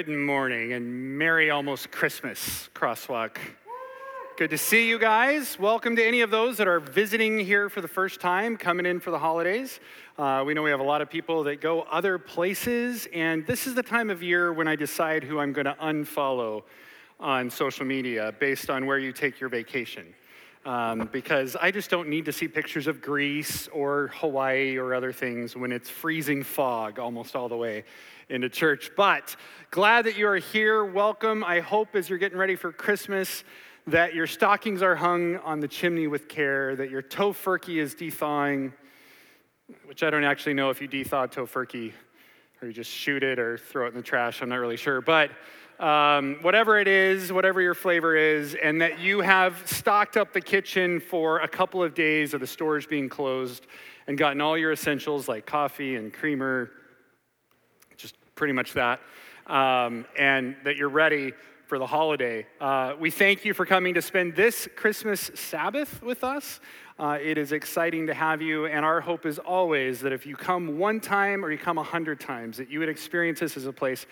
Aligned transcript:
Good 0.00 0.16
morning 0.16 0.72
and 0.72 1.18
Merry 1.18 1.50
almost 1.50 1.90
Christmas, 1.90 2.70
Crosswalk. 2.74 3.36
Good 4.38 4.48
to 4.48 4.56
see 4.56 4.88
you 4.88 4.98
guys. 4.98 5.58
Welcome 5.58 5.94
to 5.96 6.02
any 6.02 6.22
of 6.22 6.30
those 6.30 6.56
that 6.56 6.66
are 6.66 6.80
visiting 6.80 7.38
here 7.38 7.68
for 7.68 7.82
the 7.82 7.88
first 7.88 8.18
time, 8.18 8.56
coming 8.56 8.86
in 8.86 8.98
for 8.98 9.10
the 9.10 9.18
holidays. 9.18 9.78
Uh, 10.16 10.42
we 10.46 10.54
know 10.54 10.62
we 10.62 10.70
have 10.70 10.80
a 10.80 10.84
lot 10.84 11.02
of 11.02 11.10
people 11.10 11.44
that 11.44 11.60
go 11.60 11.82
other 11.82 12.18
places, 12.18 13.08
and 13.12 13.46
this 13.46 13.66
is 13.66 13.74
the 13.74 13.82
time 13.82 14.08
of 14.08 14.22
year 14.22 14.54
when 14.54 14.66
I 14.66 14.74
decide 14.74 15.22
who 15.22 15.38
I'm 15.38 15.52
going 15.52 15.66
to 15.66 15.76
unfollow 15.82 16.62
on 17.18 17.50
social 17.50 17.84
media 17.84 18.34
based 18.40 18.70
on 18.70 18.86
where 18.86 18.98
you 18.98 19.12
take 19.12 19.38
your 19.38 19.50
vacation. 19.50 20.14
Um, 20.66 21.08
because 21.10 21.56
I 21.56 21.70
just 21.70 21.88
don't 21.88 22.10
need 22.10 22.26
to 22.26 22.32
see 22.32 22.46
pictures 22.46 22.86
of 22.86 23.00
Greece 23.00 23.66
or 23.68 24.08
Hawaii 24.16 24.76
or 24.76 24.92
other 24.92 25.10
things 25.10 25.56
when 25.56 25.72
it's 25.72 25.88
freezing 25.88 26.42
fog 26.42 26.98
almost 26.98 27.34
all 27.34 27.48
the 27.48 27.56
way 27.56 27.84
into 28.28 28.50
church. 28.50 28.90
But 28.94 29.36
glad 29.70 30.04
that 30.04 30.18
you 30.18 30.28
are 30.28 30.36
here. 30.36 30.84
Welcome. 30.84 31.42
I 31.44 31.60
hope 31.60 31.96
as 31.96 32.10
you're 32.10 32.18
getting 32.18 32.36
ready 32.36 32.56
for 32.56 32.72
Christmas 32.72 33.42
that 33.86 34.14
your 34.14 34.26
stockings 34.26 34.82
are 34.82 34.94
hung 34.94 35.38
on 35.38 35.60
the 35.60 35.68
chimney 35.68 36.08
with 36.08 36.28
care, 36.28 36.76
that 36.76 36.90
your 36.90 37.02
tofurkey 37.02 37.80
is 37.80 37.94
thawing, 37.94 38.74
which 39.86 40.02
I 40.02 40.10
don't 40.10 40.24
actually 40.24 40.54
know 40.54 40.68
if 40.68 40.82
you 40.82 40.88
dethaw 40.88 41.32
tofurkey 41.32 41.94
or 42.60 42.68
you 42.68 42.74
just 42.74 42.90
shoot 42.90 43.22
it 43.22 43.38
or 43.38 43.56
throw 43.56 43.86
it 43.86 43.90
in 43.90 43.94
the 43.94 44.02
trash. 44.02 44.42
I'm 44.42 44.50
not 44.50 44.56
really 44.56 44.76
sure. 44.76 45.00
But 45.00 45.30
um, 45.80 46.36
whatever 46.42 46.78
it 46.78 46.86
is, 46.86 47.32
whatever 47.32 47.62
your 47.62 47.74
flavor 47.74 48.14
is, 48.14 48.54
and 48.54 48.82
that 48.82 49.00
you 49.00 49.20
have 49.20 49.62
stocked 49.64 50.18
up 50.18 50.32
the 50.34 50.40
kitchen 50.40 51.00
for 51.00 51.40
a 51.40 51.48
couple 51.48 51.82
of 51.82 51.94
days 51.94 52.34
of 52.34 52.40
the 52.40 52.46
stores 52.46 52.86
being 52.86 53.08
closed 53.08 53.66
and 54.06 54.18
gotten 54.18 54.42
all 54.42 54.58
your 54.58 54.72
essentials 54.72 55.26
like 55.26 55.46
coffee 55.46 55.96
and 55.96 56.12
creamer 56.12 56.70
just 57.96 58.14
pretty 58.34 58.52
much 58.52 58.74
that, 58.74 59.00
um, 59.46 60.04
and 60.18 60.54
that 60.64 60.76
you're 60.76 60.90
ready 60.90 61.32
for 61.66 61.78
the 61.78 61.86
holiday. 61.86 62.46
Uh, 62.60 62.94
we 62.98 63.10
thank 63.10 63.46
you 63.46 63.54
for 63.54 63.64
coming 63.64 63.94
to 63.94 64.02
spend 64.02 64.36
this 64.36 64.68
Christmas 64.76 65.30
Sabbath 65.34 66.02
with 66.02 66.24
us. 66.24 66.60
Uh, 66.98 67.16
it 67.22 67.38
is 67.38 67.52
exciting 67.52 68.06
to 68.08 68.12
have 68.12 68.42
you, 68.42 68.66
and 68.66 68.84
our 68.84 69.00
hope 69.00 69.24
is 69.24 69.38
always 69.38 70.00
that 70.00 70.12
if 70.12 70.26
you 70.26 70.36
come 70.36 70.76
one 70.76 71.00
time 71.00 71.42
or 71.42 71.50
you 71.50 71.56
come 71.56 71.78
a 71.78 71.82
hundred 71.82 72.20
times, 72.20 72.58
that 72.58 72.68
you 72.68 72.80
would 72.80 72.90
experience 72.90 73.40
this 73.40 73.56
as 73.56 73.64
a 73.64 73.72
place 73.72 74.04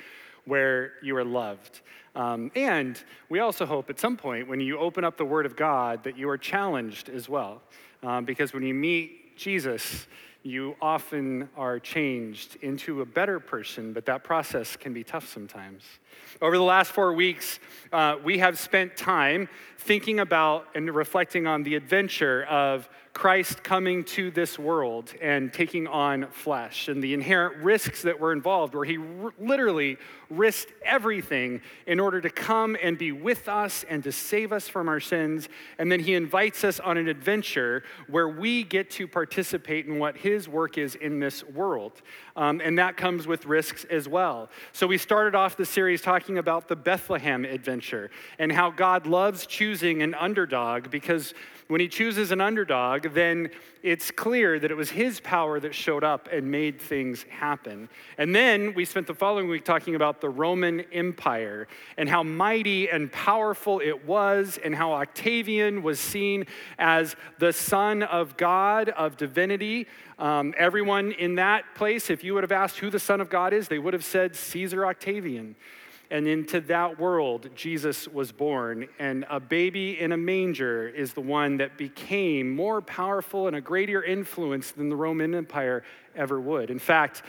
where 0.48 0.92
you 1.02 1.16
are 1.16 1.24
loved. 1.24 1.80
Um, 2.14 2.50
and 2.56 3.00
we 3.28 3.38
also 3.38 3.64
hope 3.64 3.90
at 3.90 4.00
some 4.00 4.16
point 4.16 4.48
when 4.48 4.60
you 4.60 4.78
open 4.78 5.04
up 5.04 5.16
the 5.16 5.24
Word 5.24 5.46
of 5.46 5.54
God 5.54 6.02
that 6.04 6.18
you 6.18 6.28
are 6.28 6.38
challenged 6.38 7.08
as 7.08 7.28
well. 7.28 7.62
Um, 8.02 8.24
because 8.24 8.52
when 8.52 8.62
you 8.62 8.74
meet 8.74 9.36
Jesus, 9.36 10.06
you 10.42 10.76
often 10.80 11.48
are 11.56 11.78
changed 11.78 12.56
into 12.62 13.02
a 13.02 13.06
better 13.06 13.38
person, 13.38 13.92
but 13.92 14.06
that 14.06 14.24
process 14.24 14.76
can 14.76 14.92
be 14.92 15.04
tough 15.04 15.28
sometimes. 15.28 15.84
Over 16.40 16.56
the 16.56 16.64
last 16.64 16.92
four 16.92 17.12
weeks, 17.12 17.58
uh, 17.92 18.16
we 18.22 18.38
have 18.38 18.58
spent 18.58 18.96
time 18.96 19.48
thinking 19.78 20.20
about 20.20 20.66
and 20.74 20.94
reflecting 20.94 21.46
on 21.46 21.64
the 21.64 21.74
adventure 21.74 22.44
of 22.44 22.88
Christ 23.18 23.64
coming 23.64 24.04
to 24.04 24.30
this 24.30 24.60
world 24.60 25.12
and 25.20 25.52
taking 25.52 25.88
on 25.88 26.28
flesh 26.30 26.86
and 26.86 27.02
the 27.02 27.14
inherent 27.14 27.56
risks 27.56 28.02
that 28.02 28.20
were 28.20 28.32
involved, 28.32 28.76
where 28.76 28.84
he 28.84 28.96
r- 28.96 29.32
literally 29.40 29.96
risked 30.30 30.72
everything 30.84 31.60
in 31.88 31.98
order 31.98 32.20
to 32.20 32.30
come 32.30 32.76
and 32.80 32.96
be 32.96 33.10
with 33.10 33.48
us 33.48 33.84
and 33.88 34.04
to 34.04 34.12
save 34.12 34.52
us 34.52 34.68
from 34.68 34.88
our 34.88 35.00
sins. 35.00 35.48
And 35.78 35.90
then 35.90 35.98
he 35.98 36.14
invites 36.14 36.62
us 36.62 36.78
on 36.78 36.96
an 36.96 37.08
adventure 37.08 37.82
where 38.06 38.28
we 38.28 38.62
get 38.62 38.88
to 38.92 39.08
participate 39.08 39.86
in 39.86 39.98
what 39.98 40.16
his 40.16 40.48
work 40.48 40.78
is 40.78 40.94
in 40.94 41.18
this 41.18 41.42
world. 41.42 42.00
Um, 42.36 42.60
and 42.62 42.78
that 42.78 42.96
comes 42.96 43.26
with 43.26 43.46
risks 43.46 43.84
as 43.90 44.08
well. 44.08 44.48
So 44.72 44.86
we 44.86 44.96
started 44.96 45.34
off 45.34 45.56
the 45.56 45.66
series 45.66 46.02
talking 46.02 46.38
about 46.38 46.68
the 46.68 46.76
Bethlehem 46.76 47.44
adventure 47.44 48.12
and 48.38 48.52
how 48.52 48.70
God 48.70 49.08
loves 49.08 49.44
choosing 49.44 50.02
an 50.02 50.14
underdog 50.14 50.88
because 50.88 51.34
when 51.68 51.80
he 51.80 51.88
chooses 51.88 52.32
an 52.32 52.40
underdog, 52.40 53.12
then 53.12 53.50
it's 53.82 54.10
clear 54.10 54.58
that 54.58 54.70
it 54.70 54.76
was 54.76 54.90
his 54.90 55.20
power 55.20 55.60
that 55.60 55.74
showed 55.74 56.02
up 56.02 56.28
and 56.32 56.50
made 56.50 56.80
things 56.80 57.24
happen. 57.28 57.88
And 58.16 58.34
then 58.34 58.74
we 58.74 58.84
spent 58.84 59.06
the 59.06 59.14
following 59.14 59.48
week 59.48 59.64
talking 59.64 59.94
about 59.94 60.20
the 60.20 60.30
Roman 60.30 60.80
Empire 60.92 61.68
and 61.96 62.08
how 62.08 62.22
mighty 62.22 62.88
and 62.88 63.12
powerful 63.12 63.80
it 63.80 64.06
was, 64.06 64.58
and 64.64 64.74
how 64.74 64.94
Octavian 64.94 65.82
was 65.82 66.00
seen 66.00 66.46
as 66.78 67.14
the 67.38 67.52
son 67.52 68.02
of 68.02 68.36
God, 68.36 68.88
of 68.88 69.16
divinity. 69.16 69.86
Um, 70.18 70.54
everyone 70.56 71.12
in 71.12 71.36
that 71.36 71.74
place, 71.74 72.10
if 72.10 72.24
you 72.24 72.34
would 72.34 72.42
have 72.42 72.52
asked 72.52 72.78
who 72.78 72.90
the 72.90 72.98
son 72.98 73.20
of 73.20 73.28
God 73.30 73.52
is, 73.52 73.68
they 73.68 73.78
would 73.78 73.92
have 73.94 74.04
said 74.04 74.34
Caesar 74.34 74.86
Octavian. 74.86 75.54
And 76.10 76.26
into 76.26 76.60
that 76.62 76.98
world, 76.98 77.50
Jesus 77.54 78.08
was 78.08 78.32
born. 78.32 78.88
And 78.98 79.26
a 79.28 79.38
baby 79.38 80.00
in 80.00 80.12
a 80.12 80.16
manger 80.16 80.88
is 80.88 81.12
the 81.12 81.20
one 81.20 81.58
that 81.58 81.76
became 81.76 82.54
more 82.54 82.80
powerful 82.80 83.46
and 83.46 83.54
a 83.54 83.60
greater 83.60 84.02
influence 84.02 84.70
than 84.70 84.88
the 84.88 84.96
Roman 84.96 85.34
Empire 85.34 85.84
ever 86.16 86.40
would. 86.40 86.70
In 86.70 86.78
fact, 86.78 87.22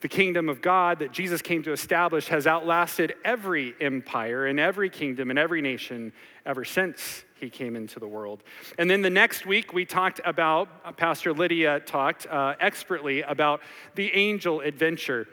the 0.00 0.08
kingdom 0.08 0.48
of 0.48 0.62
God 0.62 0.98
that 1.00 1.12
Jesus 1.12 1.42
came 1.42 1.62
to 1.62 1.72
establish 1.72 2.28
has 2.28 2.46
outlasted 2.46 3.14
every 3.24 3.74
empire 3.80 4.46
and 4.46 4.58
every 4.58 4.88
kingdom 4.88 5.30
and 5.30 5.38
every 5.38 5.60
nation 5.60 6.12
ever 6.46 6.64
since 6.64 7.24
he 7.38 7.50
came 7.50 7.76
into 7.76 7.98
the 7.98 8.08
world. 8.08 8.42
And 8.78 8.90
then 8.90 9.02
the 9.02 9.10
next 9.10 9.46
week, 9.46 9.72
we 9.72 9.84
talked 9.84 10.20
about, 10.24 10.96
Pastor 10.96 11.32
Lydia 11.32 11.80
talked 11.80 12.26
uh, 12.26 12.54
expertly 12.60 13.22
about 13.22 13.60
the 13.94 14.12
angel 14.14 14.60
adventure 14.60 15.26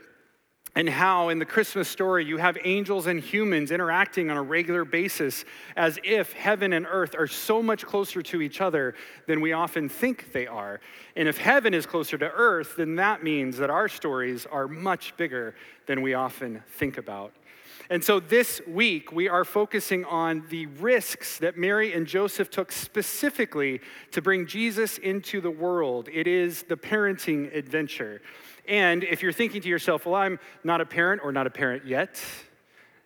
and 0.76 0.88
how 0.88 1.30
in 1.30 1.40
the 1.40 1.46
Christmas 1.46 1.88
story 1.88 2.26
you 2.26 2.38
have 2.38 2.58
angels 2.64 3.08
and 3.08 3.20
humans 3.20 3.72
interacting 3.72 4.30
on 4.30 4.38
a 4.38 4.42
regular 4.42 4.86
basis 4.86 5.46
as 5.76 5.98
if 6.04 6.34
heaven 6.34 6.74
and 6.74 6.86
earth 6.90 7.16
are 7.18 7.28
so 7.28 7.64
much 7.64 7.86
closer 7.86 8.22
to 8.22 8.42
each 8.42 8.62
other 8.62 8.94
than 9.26 9.42
we 9.42 9.54
often 9.54 9.90
think 9.90 10.32
they 10.34 10.46
are. 10.46 10.80
And 11.16 11.28
if 11.28 11.38
heaven 11.38 11.74
is 11.74 11.86
closer 11.86 12.18
to 12.18 12.30
earth, 12.32 12.76
then 12.78 12.96
that 12.96 13.24
means 13.24 13.58
that 13.58 13.70
our 13.70 13.88
stories 13.88 14.46
are 14.46 14.68
much 14.68 15.16
bigger 15.18 15.56
than 15.88 16.02
we 16.02 16.14
often 16.14 16.64
think 16.68 16.98
about. 16.98 17.34
And 17.90 18.04
so 18.04 18.20
this 18.20 18.62
week, 18.68 19.14
we 19.14 19.30
are 19.30 19.46
focusing 19.46 20.04
on 20.06 20.44
the 20.50 20.66
risks 20.66 21.38
that 21.38 21.58
Mary 21.58 21.94
and 21.94 22.06
Joseph 22.06 22.50
took 22.50 22.72
specifically 22.72 23.80
to 24.12 24.22
bring 24.22 24.46
Jesus 24.46 24.98
into 24.98 25.40
the 25.40 25.52
world. 25.52 26.10
It 26.12 26.28
is 26.28 26.64
the 26.64 26.76
parenting 26.76 27.56
adventure. 27.56 28.22
And 28.68 29.04
if 29.04 29.24
you're 29.24 29.32
thinking 29.32 29.62
to 29.62 29.70
yourself, 29.70 30.06
well, 30.06 30.16
I'm 30.16 30.40
not 30.64 30.82
a 30.82 30.86
parent 30.86 31.22
or 31.24 31.32
not 31.32 31.48
a 31.48 31.50
parent 31.50 31.86
yet, 31.86 32.20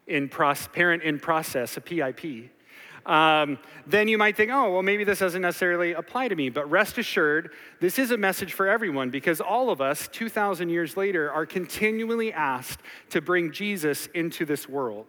in 0.07 0.27
pros- 0.27 0.67
parent 0.67 1.03
in 1.03 1.19
process, 1.19 1.77
a 1.77 1.81
PIP, 1.81 2.51
um, 3.05 3.57
then 3.87 4.07
you 4.07 4.17
might 4.17 4.37
think, 4.37 4.51
oh, 4.51 4.71
well, 4.71 4.83
maybe 4.83 5.03
this 5.03 5.19
doesn't 5.19 5.41
necessarily 5.41 5.93
apply 5.93 6.27
to 6.27 6.35
me. 6.35 6.49
But 6.49 6.69
rest 6.69 6.97
assured, 6.97 7.51
this 7.79 7.97
is 7.97 8.11
a 8.11 8.17
message 8.17 8.53
for 8.53 8.67
everyone 8.67 9.09
because 9.09 9.41
all 9.41 9.69
of 9.69 9.81
us, 9.81 10.07
2,000 10.11 10.69
years 10.69 10.95
later, 10.95 11.31
are 11.31 11.45
continually 11.45 12.31
asked 12.31 12.79
to 13.09 13.21
bring 13.21 13.51
Jesus 13.51 14.07
into 14.07 14.45
this 14.45 14.69
world. 14.69 15.07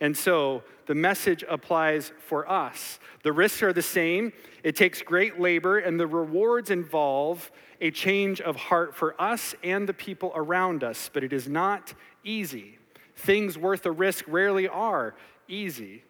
And 0.00 0.16
so 0.16 0.62
the 0.86 0.94
message 0.94 1.44
applies 1.48 2.12
for 2.18 2.48
us. 2.50 2.98
The 3.22 3.32
risks 3.32 3.62
are 3.62 3.72
the 3.72 3.82
same. 3.82 4.32
It 4.62 4.76
takes 4.76 5.02
great 5.02 5.40
labor, 5.40 5.78
and 5.78 5.98
the 5.98 6.06
rewards 6.06 6.70
involve 6.70 7.50
a 7.80 7.90
change 7.90 8.40
of 8.40 8.56
heart 8.56 8.94
for 8.94 9.20
us 9.20 9.54
and 9.62 9.88
the 9.88 9.94
people 9.94 10.32
around 10.34 10.84
us, 10.84 11.10
but 11.12 11.24
it 11.24 11.32
is 11.32 11.48
not 11.48 11.94
easy. 12.24 12.78
Things 13.16 13.56
worth 13.56 13.86
a 13.86 13.90
risk 13.90 14.24
rarely 14.28 14.68
are 14.68 15.14
easy, 15.48 16.04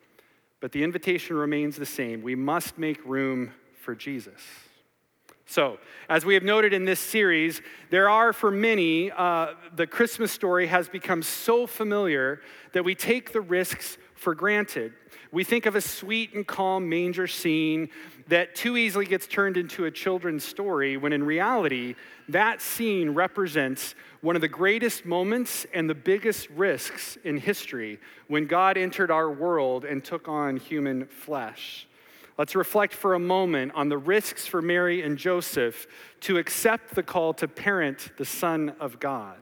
but 0.60 0.72
the 0.72 0.82
invitation 0.82 1.36
remains 1.36 1.76
the 1.76 1.86
same. 1.86 2.22
We 2.22 2.34
must 2.34 2.78
make 2.78 3.04
room 3.04 3.52
for 3.80 3.94
Jesus. 3.94 4.40
So, 5.48 5.78
as 6.08 6.24
we 6.24 6.34
have 6.34 6.42
noted 6.42 6.72
in 6.72 6.84
this 6.84 6.98
series, 6.98 7.62
there 7.90 8.10
are 8.10 8.32
for 8.32 8.50
many, 8.50 9.12
uh, 9.12 9.54
the 9.76 9.86
Christmas 9.86 10.32
story 10.32 10.66
has 10.66 10.88
become 10.88 11.22
so 11.22 11.68
familiar 11.68 12.40
that 12.72 12.84
we 12.84 12.96
take 12.96 13.32
the 13.32 13.40
risks 13.40 13.96
for 14.16 14.34
granted. 14.34 14.92
We 15.30 15.44
think 15.44 15.66
of 15.66 15.76
a 15.76 15.80
sweet 15.80 16.34
and 16.34 16.44
calm 16.44 16.88
manger 16.88 17.28
scene 17.28 17.90
that 18.26 18.56
too 18.56 18.76
easily 18.76 19.06
gets 19.06 19.28
turned 19.28 19.56
into 19.56 19.84
a 19.84 19.90
children's 19.90 20.42
story, 20.42 20.96
when 20.96 21.12
in 21.12 21.22
reality, 21.22 21.94
that 22.28 22.60
scene 22.60 23.10
represents 23.10 23.94
one 24.22 24.34
of 24.34 24.42
the 24.42 24.48
greatest 24.48 25.04
moments 25.04 25.64
and 25.72 25.88
the 25.88 25.94
biggest 25.94 26.50
risks 26.50 27.18
in 27.22 27.36
history 27.36 28.00
when 28.26 28.46
God 28.46 28.76
entered 28.76 29.12
our 29.12 29.30
world 29.30 29.84
and 29.84 30.02
took 30.02 30.26
on 30.26 30.56
human 30.56 31.06
flesh. 31.06 31.86
Let's 32.38 32.54
reflect 32.54 32.92
for 32.92 33.14
a 33.14 33.18
moment 33.18 33.72
on 33.74 33.88
the 33.88 33.96
risks 33.96 34.46
for 34.46 34.60
Mary 34.60 35.02
and 35.02 35.16
Joseph 35.16 35.86
to 36.20 36.36
accept 36.36 36.94
the 36.94 37.02
call 37.02 37.32
to 37.34 37.48
parent 37.48 38.10
the 38.18 38.26
Son 38.26 38.74
of 38.78 39.00
God. 39.00 39.38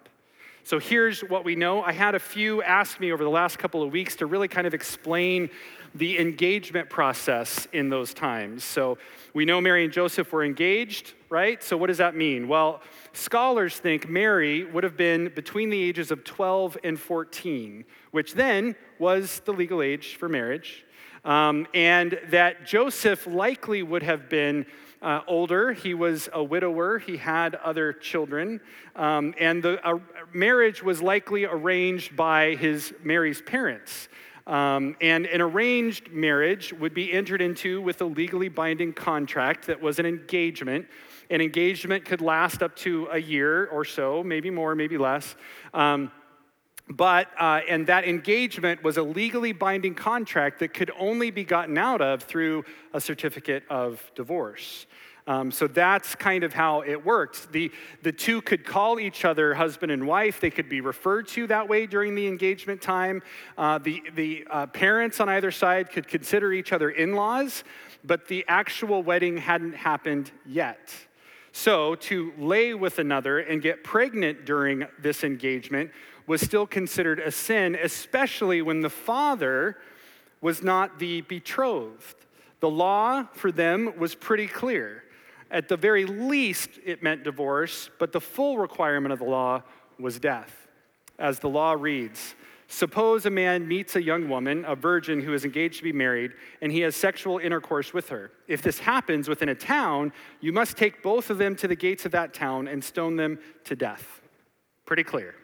So 0.62 0.78
here's 0.78 1.20
what 1.20 1.44
we 1.44 1.56
know. 1.56 1.82
I 1.82 1.92
had 1.92 2.14
a 2.14 2.20
few 2.20 2.62
ask 2.62 3.00
me 3.00 3.12
over 3.12 3.24
the 3.24 3.30
last 3.30 3.58
couple 3.58 3.82
of 3.82 3.92
weeks 3.92 4.16
to 4.16 4.26
really 4.26 4.48
kind 4.48 4.66
of 4.66 4.74
explain 4.74 5.50
the 5.94 6.18
engagement 6.18 6.88
process 6.88 7.66
in 7.72 7.90
those 7.90 8.14
times. 8.14 8.62
So 8.62 8.96
we 9.34 9.44
know 9.44 9.60
Mary 9.60 9.84
and 9.84 9.92
Joseph 9.92 10.32
were 10.32 10.44
engaged, 10.44 11.14
right? 11.28 11.62
So, 11.62 11.76
what 11.76 11.88
does 11.88 11.98
that 11.98 12.16
mean? 12.16 12.48
Well, 12.48 12.80
scholars 13.12 13.76
think 13.76 14.08
Mary 14.08 14.64
would 14.64 14.84
have 14.84 14.96
been 14.96 15.30
between 15.34 15.68
the 15.68 15.82
ages 15.82 16.10
of 16.10 16.24
12 16.24 16.78
and 16.82 16.98
14, 16.98 17.84
which 18.12 18.34
then 18.34 18.74
was 18.98 19.42
the 19.44 19.52
legal 19.52 19.82
age 19.82 20.16
for 20.16 20.28
marriage. 20.28 20.84
Um, 21.24 21.66
and 21.72 22.18
that 22.28 22.66
Joseph 22.66 23.26
likely 23.26 23.82
would 23.82 24.02
have 24.02 24.28
been 24.28 24.66
uh, 25.00 25.20
older. 25.26 25.72
He 25.72 25.94
was 25.94 26.28
a 26.32 26.42
widower. 26.42 26.98
He 26.98 27.16
had 27.16 27.54
other 27.56 27.92
children. 27.92 28.60
Um, 28.96 29.34
and 29.38 29.62
the 29.62 29.86
uh, 29.86 29.98
marriage 30.32 30.82
was 30.82 31.02
likely 31.02 31.44
arranged 31.44 32.16
by 32.16 32.54
his 32.56 32.94
Mary's 33.02 33.42
parents. 33.42 34.08
Um, 34.46 34.96
and 35.00 35.26
an 35.26 35.40
arranged 35.40 36.10
marriage 36.10 36.72
would 36.74 36.92
be 36.92 37.12
entered 37.12 37.40
into 37.40 37.80
with 37.80 38.00
a 38.02 38.04
legally 38.04 38.48
binding 38.48 38.92
contract 38.92 39.66
that 39.66 39.80
was 39.80 39.98
an 39.98 40.06
engagement. 40.06 40.86
An 41.30 41.40
engagement 41.40 42.04
could 42.04 42.20
last 42.20 42.62
up 42.62 42.76
to 42.76 43.08
a 43.10 43.18
year 43.18 43.66
or 43.66 43.84
so, 43.84 44.22
maybe 44.22 44.50
more, 44.50 44.74
maybe 44.74 44.98
less. 44.98 45.36
Um, 45.72 46.12
but, 46.88 47.28
uh, 47.38 47.60
and 47.68 47.86
that 47.86 48.04
engagement 48.04 48.82
was 48.82 48.96
a 48.96 49.02
legally 49.02 49.52
binding 49.52 49.94
contract 49.94 50.58
that 50.58 50.74
could 50.74 50.90
only 50.98 51.30
be 51.30 51.44
gotten 51.44 51.78
out 51.78 52.00
of 52.00 52.22
through 52.22 52.64
a 52.92 53.00
certificate 53.00 53.64
of 53.70 54.10
divorce. 54.14 54.86
Um, 55.26 55.50
so 55.50 55.66
that's 55.66 56.14
kind 56.14 56.44
of 56.44 56.52
how 56.52 56.82
it 56.82 57.02
worked. 57.02 57.50
The, 57.50 57.72
the 58.02 58.12
two 58.12 58.42
could 58.42 58.64
call 58.66 59.00
each 59.00 59.24
other 59.24 59.54
husband 59.54 59.90
and 59.90 60.06
wife. 60.06 60.38
They 60.38 60.50
could 60.50 60.68
be 60.68 60.82
referred 60.82 61.28
to 61.28 61.46
that 61.46 61.66
way 61.66 61.86
during 61.86 62.14
the 62.14 62.26
engagement 62.26 62.82
time. 62.82 63.22
Uh, 63.56 63.78
the 63.78 64.02
the 64.14 64.46
uh, 64.50 64.66
parents 64.66 65.20
on 65.20 65.30
either 65.30 65.50
side 65.50 65.90
could 65.90 66.06
consider 66.06 66.52
each 66.52 66.72
other 66.72 66.90
in 66.90 67.14
laws, 67.14 67.64
but 68.04 68.28
the 68.28 68.44
actual 68.48 69.02
wedding 69.02 69.38
hadn't 69.38 69.74
happened 69.74 70.30
yet. 70.44 70.94
So 71.52 71.94
to 71.94 72.32
lay 72.36 72.74
with 72.74 72.98
another 72.98 73.38
and 73.38 73.62
get 73.62 73.84
pregnant 73.84 74.44
during 74.44 74.86
this 74.98 75.24
engagement 75.24 75.90
was 76.26 76.40
still 76.40 76.66
considered 76.66 77.18
a 77.18 77.30
sin, 77.30 77.76
especially 77.80 78.62
when 78.62 78.80
the 78.80 78.90
father 78.90 79.76
was 80.40 80.62
not 80.62 80.98
the 80.98 81.22
betrothed. 81.22 82.26
The 82.60 82.70
law 82.70 83.26
for 83.32 83.52
them 83.52 83.98
was 83.98 84.14
pretty 84.14 84.46
clear. 84.46 85.04
At 85.50 85.68
the 85.68 85.76
very 85.76 86.04
least, 86.04 86.70
it 86.84 87.02
meant 87.02 87.24
divorce, 87.24 87.90
but 87.98 88.12
the 88.12 88.20
full 88.20 88.58
requirement 88.58 89.12
of 89.12 89.18
the 89.18 89.24
law 89.26 89.62
was 89.98 90.18
death. 90.18 90.66
As 91.18 91.38
the 91.38 91.48
law 91.48 91.72
reads, 91.72 92.34
Suppose 92.66 93.26
a 93.26 93.30
man 93.30 93.68
meets 93.68 93.94
a 93.94 94.02
young 94.02 94.28
woman, 94.28 94.64
a 94.66 94.74
virgin 94.74 95.20
who 95.20 95.34
is 95.34 95.44
engaged 95.44 95.76
to 95.78 95.84
be 95.84 95.92
married, 95.92 96.32
and 96.60 96.72
he 96.72 96.80
has 96.80 96.96
sexual 96.96 97.38
intercourse 97.38 97.92
with 97.92 98.08
her. 98.08 98.32
If 98.48 98.62
this 98.62 98.78
happens 98.78 99.28
within 99.28 99.50
a 99.50 99.54
town, 99.54 100.12
you 100.40 100.52
must 100.52 100.76
take 100.76 101.02
both 101.02 101.30
of 101.30 101.38
them 101.38 101.54
to 101.56 101.68
the 101.68 101.76
gates 101.76 102.04
of 102.04 102.12
that 102.12 102.34
town 102.34 102.66
and 102.66 102.82
stone 102.82 103.16
them 103.16 103.38
to 103.64 103.76
death. 103.76 104.20
Pretty 104.86 105.04
clear. 105.04 105.34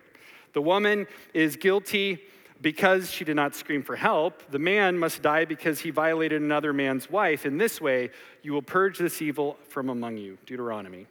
The 0.52 0.62
woman 0.62 1.06
is 1.34 1.56
guilty 1.56 2.20
because 2.60 3.10
she 3.10 3.24
did 3.24 3.36
not 3.36 3.54
scream 3.54 3.82
for 3.82 3.96
help, 3.96 4.42
the 4.50 4.58
man 4.58 4.98
must 4.98 5.22
die 5.22 5.44
because 5.44 5.80
he 5.80 5.90
violated 5.90 6.42
another 6.42 6.72
man's 6.72 7.10
wife. 7.10 7.46
In 7.46 7.56
this 7.56 7.80
way, 7.80 8.10
you 8.42 8.52
will 8.52 8.62
purge 8.62 8.98
this 8.98 9.22
evil 9.22 9.56
from 9.68 9.88
among 9.88 10.18
you. 10.18 10.36
Deuteronomy. 10.44 11.06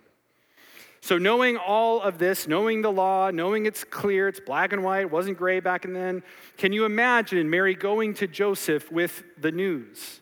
So, 1.02 1.18
knowing 1.18 1.58
all 1.58 2.02
of 2.02 2.18
this, 2.18 2.48
knowing 2.48 2.82
the 2.82 2.92
law, 2.92 3.32
knowing 3.32 3.66
it's 3.66 3.86
clear, 3.86 4.28
it's 4.28 4.42
black 4.42 4.74
and 4.74 4.84
white, 4.84 5.02
it 5.02 5.12
wasn't 5.12 5.38
gray 5.38 5.62
back 5.62 5.84
then, 5.84 6.24
can 6.58 6.74
you 6.74 6.86
imagine 6.86 7.50
Mary 7.50 7.74
going 7.74 8.14
to 8.16 8.28
Joseph 8.28 8.92
with 8.92 9.24
the 9.40 9.52
news? 9.52 10.20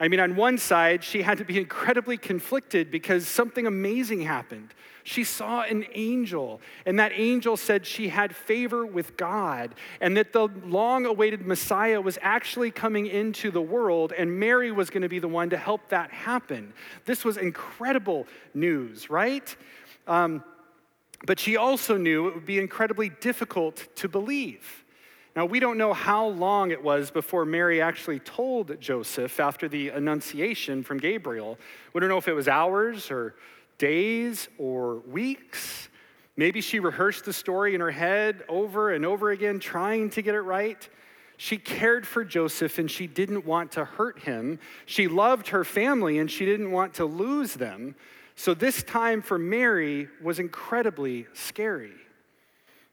I 0.00 0.08
mean, 0.08 0.18
on 0.18 0.34
one 0.34 0.58
side, 0.58 1.04
she 1.04 1.22
had 1.22 1.38
to 1.38 1.44
be 1.44 1.58
incredibly 1.58 2.16
conflicted 2.16 2.90
because 2.90 3.28
something 3.28 3.66
amazing 3.66 4.22
happened. 4.22 4.74
She 5.04 5.22
saw 5.22 5.62
an 5.62 5.84
angel, 5.92 6.60
and 6.86 6.98
that 6.98 7.12
angel 7.14 7.56
said 7.56 7.86
she 7.86 8.08
had 8.08 8.34
favor 8.34 8.86
with 8.86 9.16
God, 9.16 9.74
and 10.00 10.16
that 10.16 10.32
the 10.32 10.48
long 10.64 11.04
awaited 11.04 11.46
Messiah 11.46 12.00
was 12.00 12.18
actually 12.22 12.70
coming 12.70 13.06
into 13.06 13.50
the 13.50 13.60
world, 13.60 14.12
and 14.12 14.40
Mary 14.40 14.72
was 14.72 14.88
going 14.88 15.02
to 15.02 15.08
be 15.08 15.18
the 15.18 15.28
one 15.28 15.50
to 15.50 15.58
help 15.58 15.90
that 15.90 16.10
happen. 16.10 16.72
This 17.04 17.24
was 17.24 17.36
incredible 17.36 18.26
news, 18.54 19.10
right? 19.10 19.54
Um, 20.06 20.42
but 21.26 21.38
she 21.38 21.56
also 21.56 21.96
knew 21.96 22.28
it 22.28 22.34
would 22.34 22.46
be 22.46 22.58
incredibly 22.58 23.10
difficult 23.10 23.86
to 23.96 24.08
believe. 24.08 24.83
Now, 25.36 25.46
we 25.46 25.58
don't 25.58 25.78
know 25.78 25.92
how 25.92 26.28
long 26.28 26.70
it 26.70 26.82
was 26.82 27.10
before 27.10 27.44
Mary 27.44 27.82
actually 27.82 28.20
told 28.20 28.80
Joseph 28.80 29.40
after 29.40 29.68
the 29.68 29.88
annunciation 29.88 30.84
from 30.84 30.98
Gabriel. 30.98 31.58
We 31.92 32.00
don't 32.00 32.08
know 32.08 32.18
if 32.18 32.28
it 32.28 32.34
was 32.34 32.46
hours 32.46 33.10
or 33.10 33.34
days 33.76 34.48
or 34.58 35.00
weeks. 35.00 35.88
Maybe 36.36 36.60
she 36.60 36.78
rehearsed 36.78 37.24
the 37.24 37.32
story 37.32 37.74
in 37.74 37.80
her 37.80 37.90
head 37.90 38.44
over 38.48 38.92
and 38.92 39.04
over 39.04 39.32
again, 39.32 39.58
trying 39.58 40.10
to 40.10 40.22
get 40.22 40.36
it 40.36 40.42
right. 40.42 40.88
She 41.36 41.56
cared 41.56 42.06
for 42.06 42.24
Joseph 42.24 42.78
and 42.78 42.88
she 42.88 43.08
didn't 43.08 43.44
want 43.44 43.72
to 43.72 43.84
hurt 43.84 44.20
him. 44.20 44.60
She 44.86 45.08
loved 45.08 45.48
her 45.48 45.64
family 45.64 46.18
and 46.18 46.30
she 46.30 46.44
didn't 46.44 46.70
want 46.70 46.94
to 46.94 47.06
lose 47.06 47.54
them. 47.54 47.96
So, 48.36 48.54
this 48.54 48.82
time 48.82 49.22
for 49.22 49.38
Mary 49.38 50.08
was 50.22 50.38
incredibly 50.38 51.26
scary. 51.34 51.92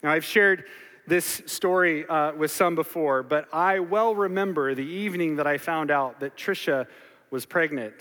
Now, 0.03 0.11
I've 0.11 0.25
shared 0.25 0.65
this 1.07 1.42
story 1.45 2.07
uh, 2.07 2.33
with 2.33 2.51
some 2.51 2.75
before, 2.75 3.24
but 3.24 3.48
I 3.53 3.80
well 3.80 4.15
remember 4.15 4.75
the 4.75 4.86
evening 4.86 5.38
that 5.38 5.48
I 5.48 5.57
found 5.57 5.92
out 5.92 6.19
that 6.19 6.36
Trisha 6.36 6.88
was 7.31 7.45
pregnant. 7.45 7.95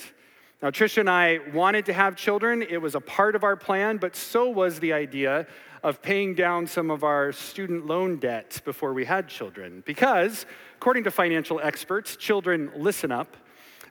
Now, 0.63 0.71
Trisha 0.71 0.99
and 0.99 1.09
I 1.09 1.39
wanted 1.55 1.87
to 1.87 1.95
have 1.95 2.17
children. 2.17 2.63
It 2.63 2.83
was 2.83 2.95
a 2.95 3.01
part 3.01 3.35
of 3.35 3.45
our 3.45 3.57
plan, 3.57 3.97
but 3.97 4.15
so 4.15 4.51
was 4.51 4.79
the 4.79 4.93
idea 4.93 5.47
of 5.83 6.03
paying 6.03 6.35
down 6.35 6.67
some 6.67 6.91
of 6.91 7.03
our 7.03 7.33
student 7.33 7.87
loan 7.87 8.19
debts 8.19 8.61
before 8.61 8.93
we 8.93 9.07
had 9.07 9.27
children. 9.27 9.83
Because, 9.87 10.45
according 10.77 11.05
to 11.05 11.11
financial 11.11 11.61
experts, 11.61 12.15
children 12.17 12.71
listen 12.77 13.11
up, 13.11 13.39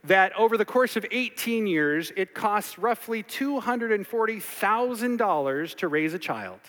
that 0.04 0.32
over 0.38 0.58
the 0.58 0.66
course 0.66 0.96
of 0.96 1.08
18 1.10 1.66
years, 1.66 2.12
it 2.16 2.36
costs 2.36 2.78
roughly 2.78 3.24
$240,000 3.24 5.76
to 5.76 5.88
raise 5.88 6.14
a 6.14 6.20
child. 6.20 6.60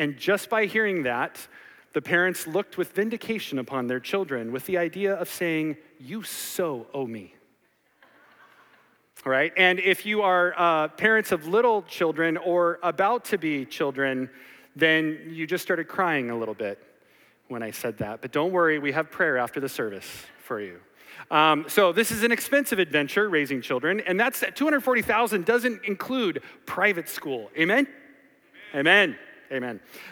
And 0.00 0.16
just 0.16 0.48
by 0.48 0.64
hearing 0.64 1.02
that, 1.02 1.46
the 1.92 2.00
parents 2.00 2.46
looked 2.46 2.78
with 2.78 2.92
vindication 2.92 3.58
upon 3.58 3.86
their 3.86 4.00
children 4.00 4.50
with 4.50 4.64
the 4.64 4.78
idea 4.78 5.14
of 5.14 5.28
saying, 5.28 5.76
You 5.98 6.22
so 6.22 6.86
owe 6.94 7.06
me. 7.06 7.34
Right? 9.26 9.52
And 9.58 9.78
if 9.78 10.06
you 10.06 10.22
are 10.22 10.54
uh, 10.56 10.88
parents 10.88 11.32
of 11.32 11.46
little 11.46 11.82
children 11.82 12.38
or 12.38 12.78
about 12.82 13.26
to 13.26 13.36
be 13.36 13.66
children, 13.66 14.30
then 14.74 15.18
you 15.28 15.46
just 15.46 15.62
started 15.62 15.86
crying 15.86 16.30
a 16.30 16.38
little 16.38 16.54
bit 16.54 16.82
when 17.48 17.62
I 17.62 17.70
said 17.70 17.98
that. 17.98 18.22
But 18.22 18.32
don't 18.32 18.52
worry, 18.52 18.78
we 18.78 18.92
have 18.92 19.10
prayer 19.10 19.36
after 19.36 19.60
the 19.60 19.68
service 19.68 20.08
for 20.42 20.62
you. 20.62 20.80
Um, 21.30 21.66
so 21.68 21.92
this 21.92 22.10
is 22.10 22.22
an 22.22 22.32
expensive 22.32 22.78
adventure, 22.78 23.28
raising 23.28 23.60
children, 23.60 24.00
and 24.00 24.18
that's 24.18 24.42
240,000 24.54 25.44
doesn't 25.44 25.84
include 25.84 26.42
private 26.64 27.06
school. 27.06 27.50
Amen. 27.58 27.86
Amen. 28.74 29.10
Amen. 29.10 29.18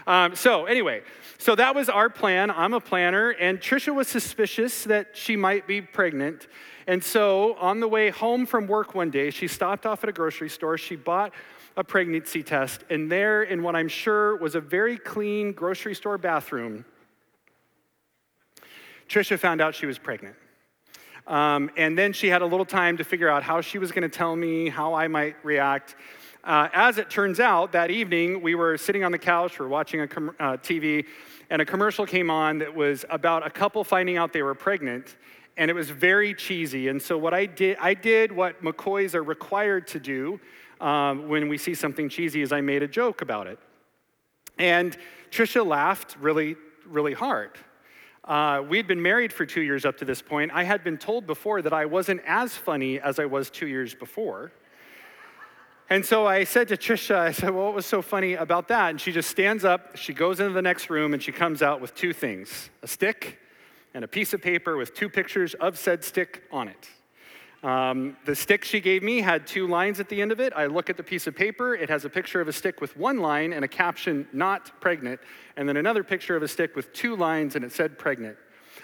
Um, 0.06 0.34
so, 0.34 0.66
anyway, 0.66 1.02
so 1.38 1.54
that 1.54 1.74
was 1.74 1.88
our 1.88 2.10
plan. 2.10 2.50
I'm 2.50 2.74
a 2.74 2.80
planner, 2.80 3.30
and 3.30 3.60
Trisha 3.60 3.94
was 3.94 4.08
suspicious 4.08 4.84
that 4.84 5.16
she 5.16 5.36
might 5.36 5.66
be 5.66 5.80
pregnant. 5.80 6.48
And 6.86 7.02
so, 7.02 7.54
on 7.54 7.80
the 7.80 7.88
way 7.88 8.10
home 8.10 8.46
from 8.46 8.66
work 8.66 8.94
one 8.94 9.10
day, 9.10 9.30
she 9.30 9.46
stopped 9.46 9.86
off 9.86 10.02
at 10.02 10.10
a 10.10 10.12
grocery 10.12 10.48
store. 10.48 10.76
She 10.78 10.96
bought 10.96 11.32
a 11.76 11.84
pregnancy 11.84 12.42
test, 12.42 12.82
and 12.90 13.10
there, 13.10 13.44
in 13.44 13.62
what 13.62 13.76
I'm 13.76 13.88
sure 13.88 14.36
was 14.36 14.54
a 14.54 14.60
very 14.60 14.98
clean 14.98 15.52
grocery 15.52 15.94
store 15.94 16.18
bathroom, 16.18 16.84
Trisha 19.08 19.38
found 19.38 19.60
out 19.60 19.74
she 19.74 19.86
was 19.86 19.98
pregnant. 19.98 20.36
Um, 21.28 21.70
and 21.76 21.96
then 21.96 22.12
she 22.12 22.28
had 22.28 22.40
a 22.40 22.46
little 22.46 22.64
time 22.64 22.96
to 22.96 23.04
figure 23.04 23.28
out 23.28 23.42
how 23.42 23.60
she 23.60 23.78
was 23.78 23.92
going 23.92 24.02
to 24.02 24.08
tell 24.08 24.34
me, 24.34 24.70
how 24.70 24.94
I 24.94 25.08
might 25.08 25.36
react. 25.44 25.94
Uh, 26.48 26.66
as 26.72 26.96
it 26.96 27.10
turns 27.10 27.40
out, 27.40 27.72
that 27.72 27.90
evening 27.90 28.40
we 28.40 28.54
were 28.54 28.78
sitting 28.78 29.04
on 29.04 29.12
the 29.12 29.18
couch, 29.18 29.58
we 29.58 29.64
were 29.64 29.68
watching 29.68 30.00
a 30.00 30.08
com- 30.08 30.34
uh, 30.40 30.56
TV, 30.56 31.04
and 31.50 31.60
a 31.60 31.64
commercial 31.66 32.06
came 32.06 32.30
on 32.30 32.56
that 32.56 32.74
was 32.74 33.04
about 33.10 33.46
a 33.46 33.50
couple 33.50 33.84
finding 33.84 34.16
out 34.16 34.32
they 34.32 34.40
were 34.40 34.54
pregnant, 34.54 35.18
and 35.58 35.70
it 35.70 35.74
was 35.74 35.90
very 35.90 36.32
cheesy. 36.32 36.88
And 36.88 37.02
so 37.02 37.18
what 37.18 37.34
I 37.34 37.44
did, 37.44 37.76
I 37.78 37.92
did 37.92 38.32
what 38.32 38.64
McCoys 38.64 39.14
are 39.14 39.22
required 39.22 39.86
to 39.88 40.00
do 40.00 40.40
um, 40.80 41.28
when 41.28 41.50
we 41.50 41.58
see 41.58 41.74
something 41.74 42.08
cheesy, 42.08 42.40
is 42.40 42.50
I 42.50 42.62
made 42.62 42.82
a 42.82 42.88
joke 42.88 43.20
about 43.20 43.46
it, 43.46 43.58
and 44.56 44.96
Trisha 45.30 45.66
laughed 45.66 46.16
really, 46.18 46.56
really 46.86 47.12
hard. 47.12 47.58
Uh, 48.24 48.62
we'd 48.66 48.86
been 48.86 49.02
married 49.02 49.34
for 49.34 49.44
two 49.44 49.60
years 49.60 49.84
up 49.84 49.98
to 49.98 50.06
this 50.06 50.22
point. 50.22 50.50
I 50.54 50.62
had 50.62 50.82
been 50.82 50.96
told 50.96 51.26
before 51.26 51.60
that 51.60 51.74
I 51.74 51.84
wasn't 51.84 52.22
as 52.26 52.56
funny 52.56 53.00
as 53.00 53.18
I 53.18 53.26
was 53.26 53.50
two 53.50 53.68
years 53.68 53.94
before. 53.94 54.50
And 55.90 56.04
so 56.04 56.26
I 56.26 56.44
said 56.44 56.68
to 56.68 56.76
Trisha, 56.76 57.16
I 57.16 57.32
said, 57.32 57.50
Well, 57.50 57.64
what 57.64 57.74
was 57.74 57.86
so 57.86 58.02
funny 58.02 58.34
about 58.34 58.68
that? 58.68 58.90
And 58.90 59.00
she 59.00 59.10
just 59.10 59.30
stands 59.30 59.64
up, 59.64 59.96
she 59.96 60.12
goes 60.12 60.38
into 60.38 60.52
the 60.52 60.62
next 60.62 60.90
room, 60.90 61.14
and 61.14 61.22
she 61.22 61.32
comes 61.32 61.62
out 61.62 61.80
with 61.80 61.94
two 61.94 62.12
things 62.12 62.68
a 62.82 62.88
stick 62.88 63.38
and 63.94 64.04
a 64.04 64.08
piece 64.08 64.34
of 64.34 64.42
paper 64.42 64.76
with 64.76 64.94
two 64.94 65.08
pictures 65.08 65.54
of 65.54 65.78
said 65.78 66.04
stick 66.04 66.42
on 66.52 66.68
it. 66.68 66.88
Um, 67.62 68.16
the 68.26 68.36
stick 68.36 68.64
she 68.64 68.80
gave 68.80 69.02
me 69.02 69.20
had 69.20 69.46
two 69.46 69.66
lines 69.66 69.98
at 69.98 70.08
the 70.08 70.20
end 70.20 70.30
of 70.30 70.40
it. 70.40 70.52
I 70.54 70.66
look 70.66 70.90
at 70.90 70.96
the 70.96 71.02
piece 71.02 71.26
of 71.26 71.34
paper, 71.34 71.74
it 71.74 71.88
has 71.88 72.04
a 72.04 72.10
picture 72.10 72.40
of 72.40 72.48
a 72.48 72.52
stick 72.52 72.80
with 72.80 72.96
one 72.96 73.18
line 73.18 73.52
and 73.52 73.64
a 73.64 73.68
caption, 73.68 74.28
not 74.32 74.80
pregnant, 74.80 75.20
and 75.56 75.68
then 75.68 75.76
another 75.76 76.04
picture 76.04 76.36
of 76.36 76.42
a 76.42 76.48
stick 76.48 76.76
with 76.76 76.92
two 76.92 77.16
lines 77.16 77.56
and 77.56 77.64
it 77.64 77.72
said 77.72 77.98
pregnant. 77.98 78.36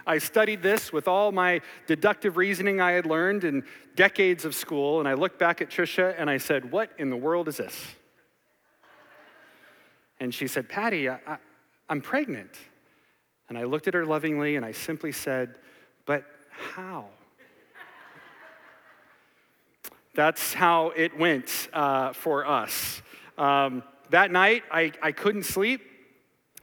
I 0.07 0.19
studied 0.19 0.63
this 0.63 0.93
with 0.93 1.09
all 1.09 1.33
my 1.33 1.61
deductive 1.87 2.37
reasoning 2.37 2.81
I 2.81 2.93
had 2.93 3.07
learned 3.07 3.45
in 3.45 3.65
decades 3.97 4.45
of 4.45 4.55
school, 4.55 5.01
and 5.01 5.09
I 5.09 5.15
looked 5.15 5.39
back 5.39 5.61
at 5.61 5.71
Trisha 5.71 6.15
and 6.19 6.29
I 6.29 6.39
said, 6.39 6.71
What 6.71 6.91
in 6.99 7.11
the 7.11 7.17
world 7.17 7.49
is 7.49 7.57
this? 7.57 7.87
And 10.21 10.35
she 10.35 10.47
said, 10.47 10.69
Patty, 10.69 11.09
I, 11.09 11.19
I, 11.27 11.37
I'm 11.89 12.01
pregnant. 12.01 12.53
And 13.49 13.59
I 13.59 13.65
looked 13.65 13.89
at 13.89 13.95
her 13.95 14.07
lovingly 14.07 14.57
and 14.57 14.65
I 14.65 14.73
simply 14.73 15.13
said, 15.13 15.57
But 16.07 16.25
how? 16.51 17.07
That's 20.15 20.55
how 20.55 20.91
it 20.91 21.19
went 21.19 21.69
uh, 21.73 22.13
for 22.13 22.47
us. 22.47 23.03
Um, 23.37 23.83
that 24.11 24.31
night, 24.31 24.63
I, 24.71 24.93
I 25.03 25.13
couldn't 25.13 25.43
sleep. 25.43 25.83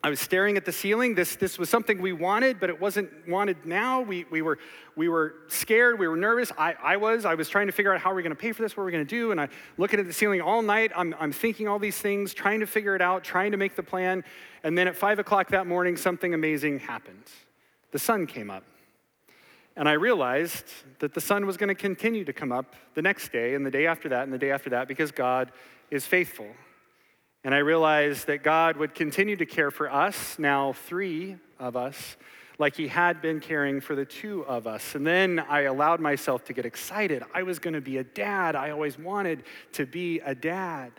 I 0.04 0.10
was 0.10 0.20
staring 0.20 0.58
at 0.58 0.66
the 0.66 0.72
ceiling. 0.72 1.14
This, 1.14 1.36
this 1.36 1.60
was 1.60 1.70
something 1.70 2.02
we 2.02 2.12
wanted, 2.12 2.60
but 2.60 2.72
it 2.72 2.82
wasn't 2.82 3.10
wanted 3.28 3.68
now. 3.68 4.02
We, 4.02 4.26
we, 4.32 4.42
were, 4.42 4.58
we 4.96 5.10
were 5.10 5.36
scared. 5.48 6.00
We 6.00 6.08
were 6.08 6.16
nervous. 6.16 6.52
I, 6.58 6.74
I 6.82 6.98
was. 6.98 7.24
I 7.24 7.36
was 7.36 7.50
trying 7.50 7.68
to 7.68 7.72
figure 7.72 7.94
out 7.94 8.02
how 8.02 8.12
we're 8.12 8.24
going 8.24 8.32
to 8.32 8.36
pay 8.36 8.52
for 8.52 8.64
this, 8.64 8.76
what 8.76 8.84
we're 8.84 8.92
going 8.92 9.06
to 9.06 9.10
do. 9.10 9.32
And 9.32 9.40
I 9.40 9.50
looking 9.78 10.00
at 10.00 10.08
the 10.08 10.14
ceiling 10.14 10.42
all 10.42 10.64
night. 10.64 10.92
I'm, 10.96 11.14
I'm 11.20 11.32
thinking 11.32 11.68
all 11.68 11.78
these 11.78 12.00
things, 12.00 12.34
trying 12.34 12.62
to 12.62 12.66
figure 12.66 12.96
it 12.96 13.02
out, 13.02 13.24
trying 13.24 13.52
to 13.52 13.58
make 13.58 13.76
the 13.76 13.84
plan. 13.84 14.24
And 14.64 14.76
then 14.76 14.88
at 14.88 14.96
5 14.96 15.20
o'clock 15.20 15.50
that 15.50 15.68
morning, 15.68 15.96
something 15.98 16.34
amazing 16.34 16.80
happened. 16.80 17.26
The 17.92 18.00
sun 18.00 18.26
came 18.26 18.50
up. 18.50 18.64
And 19.76 19.88
I 19.88 19.94
realized 19.94 20.66
that 21.00 21.14
the 21.14 21.22
sun 21.22 21.46
was 21.46 21.58
going 21.58 21.70
to 21.70 21.76
continue 21.76 22.26
to 22.26 22.34
come 22.34 22.52
up 22.52 22.76
the 22.96 23.02
next 23.02 23.32
day, 23.32 23.56
and 23.56 23.66
the 23.66 23.72
day 23.72 23.86
after 23.86 24.10
that, 24.10 24.24
and 24.24 24.34
the 24.34 24.38
day 24.38 24.52
after 24.52 24.72
that, 24.72 24.88
because 24.88 25.12
God 25.12 25.52
is 25.90 26.06
faithful. 26.06 26.48
And 27.44 27.56
I 27.56 27.60
realized 27.60 28.28
that 28.28 28.44
God 28.44 28.78
would 28.78 28.94
continue 28.94 29.36
to 29.36 29.46
care 29.46 29.72
for 29.72 29.92
us, 29.92 30.38
now 30.38 30.74
three 30.74 31.38
of 31.60 31.76
us, 31.76 32.18
like 32.60 32.76
He 32.76 32.88
had 32.88 33.22
been 33.22 33.40
caring 33.40 33.82
for 33.82 33.96
the 33.96 34.06
two 34.06 34.46
of 34.46 34.68
us. 34.68 34.94
And 34.94 35.06
then 35.06 35.40
I 35.50 35.62
allowed 35.62 36.00
myself 36.00 36.46
to 36.46 36.54
get 36.54 36.66
excited. 36.66 37.24
I 37.34 37.42
was 37.42 37.58
going 37.58 37.74
to 37.74 37.82
be 37.82 37.98
a 37.98 38.04
dad. 38.04 38.56
I 38.56 38.70
always 38.70 39.00
wanted 39.00 39.44
to 39.74 39.88
be 39.88 40.20
a 40.20 40.36
dad. 40.36 40.92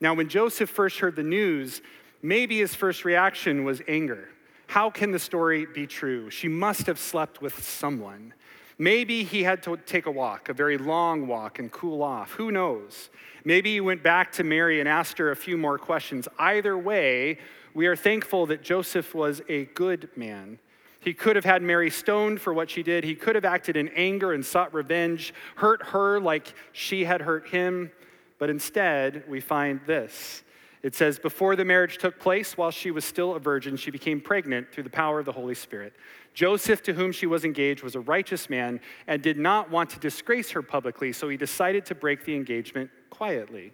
Now, 0.00 0.14
when 0.14 0.28
Joseph 0.28 0.70
first 0.70 0.98
heard 1.00 1.16
the 1.16 1.22
news, 1.22 1.82
maybe 2.22 2.58
his 2.58 2.74
first 2.74 3.04
reaction 3.04 3.64
was 3.64 3.82
anger. 3.86 4.28
How 4.66 4.88
can 4.88 5.12
the 5.12 5.18
story 5.18 5.66
be 5.66 5.86
true? 5.86 6.30
She 6.30 6.48
must 6.48 6.86
have 6.86 6.98
slept 6.98 7.42
with 7.42 7.62
someone. 7.62 8.32
Maybe 8.78 9.22
he 9.22 9.44
had 9.44 9.62
to 9.64 9.76
take 9.76 10.06
a 10.06 10.10
walk, 10.10 10.48
a 10.48 10.52
very 10.52 10.78
long 10.78 11.26
walk, 11.26 11.58
and 11.58 11.70
cool 11.70 12.02
off. 12.02 12.32
Who 12.32 12.50
knows? 12.50 13.10
Maybe 13.44 13.74
he 13.74 13.80
went 13.80 14.02
back 14.02 14.32
to 14.32 14.44
Mary 14.44 14.80
and 14.80 14.88
asked 14.88 15.18
her 15.18 15.30
a 15.30 15.36
few 15.36 15.56
more 15.56 15.78
questions. 15.78 16.26
Either 16.38 16.76
way, 16.76 17.38
we 17.74 17.86
are 17.86 17.96
thankful 17.96 18.46
that 18.46 18.62
Joseph 18.62 19.14
was 19.14 19.42
a 19.48 19.66
good 19.66 20.08
man. 20.16 20.58
He 21.00 21.12
could 21.12 21.36
have 21.36 21.44
had 21.44 21.60
Mary 21.60 21.90
stoned 21.90 22.40
for 22.40 22.54
what 22.54 22.70
she 22.70 22.82
did. 22.82 23.04
He 23.04 23.14
could 23.14 23.34
have 23.34 23.44
acted 23.44 23.76
in 23.76 23.88
anger 23.88 24.32
and 24.32 24.44
sought 24.44 24.72
revenge, 24.72 25.34
hurt 25.56 25.82
her 25.88 26.18
like 26.18 26.54
she 26.72 27.04
had 27.04 27.20
hurt 27.20 27.48
him. 27.48 27.92
But 28.38 28.48
instead, 28.48 29.24
we 29.28 29.40
find 29.40 29.80
this. 29.86 30.43
It 30.84 30.94
says, 30.94 31.18
Before 31.18 31.56
the 31.56 31.64
marriage 31.64 31.96
took 31.96 32.20
place, 32.20 32.58
while 32.58 32.70
she 32.70 32.90
was 32.90 33.06
still 33.06 33.34
a 33.34 33.40
virgin, 33.40 33.74
she 33.74 33.90
became 33.90 34.20
pregnant 34.20 34.70
through 34.70 34.82
the 34.82 34.90
power 34.90 35.18
of 35.18 35.24
the 35.24 35.32
Holy 35.32 35.54
Spirit. 35.54 35.94
Joseph, 36.34 36.82
to 36.82 36.92
whom 36.92 37.10
she 37.10 37.24
was 37.24 37.42
engaged, 37.42 37.82
was 37.82 37.94
a 37.94 38.00
righteous 38.00 38.50
man 38.50 38.80
and 39.06 39.22
did 39.22 39.38
not 39.38 39.70
want 39.70 39.88
to 39.90 39.98
disgrace 39.98 40.50
her 40.50 40.60
publicly, 40.60 41.10
so 41.10 41.30
he 41.30 41.38
decided 41.38 41.86
to 41.86 41.94
break 41.94 42.26
the 42.26 42.36
engagement 42.36 42.90
quietly. 43.08 43.72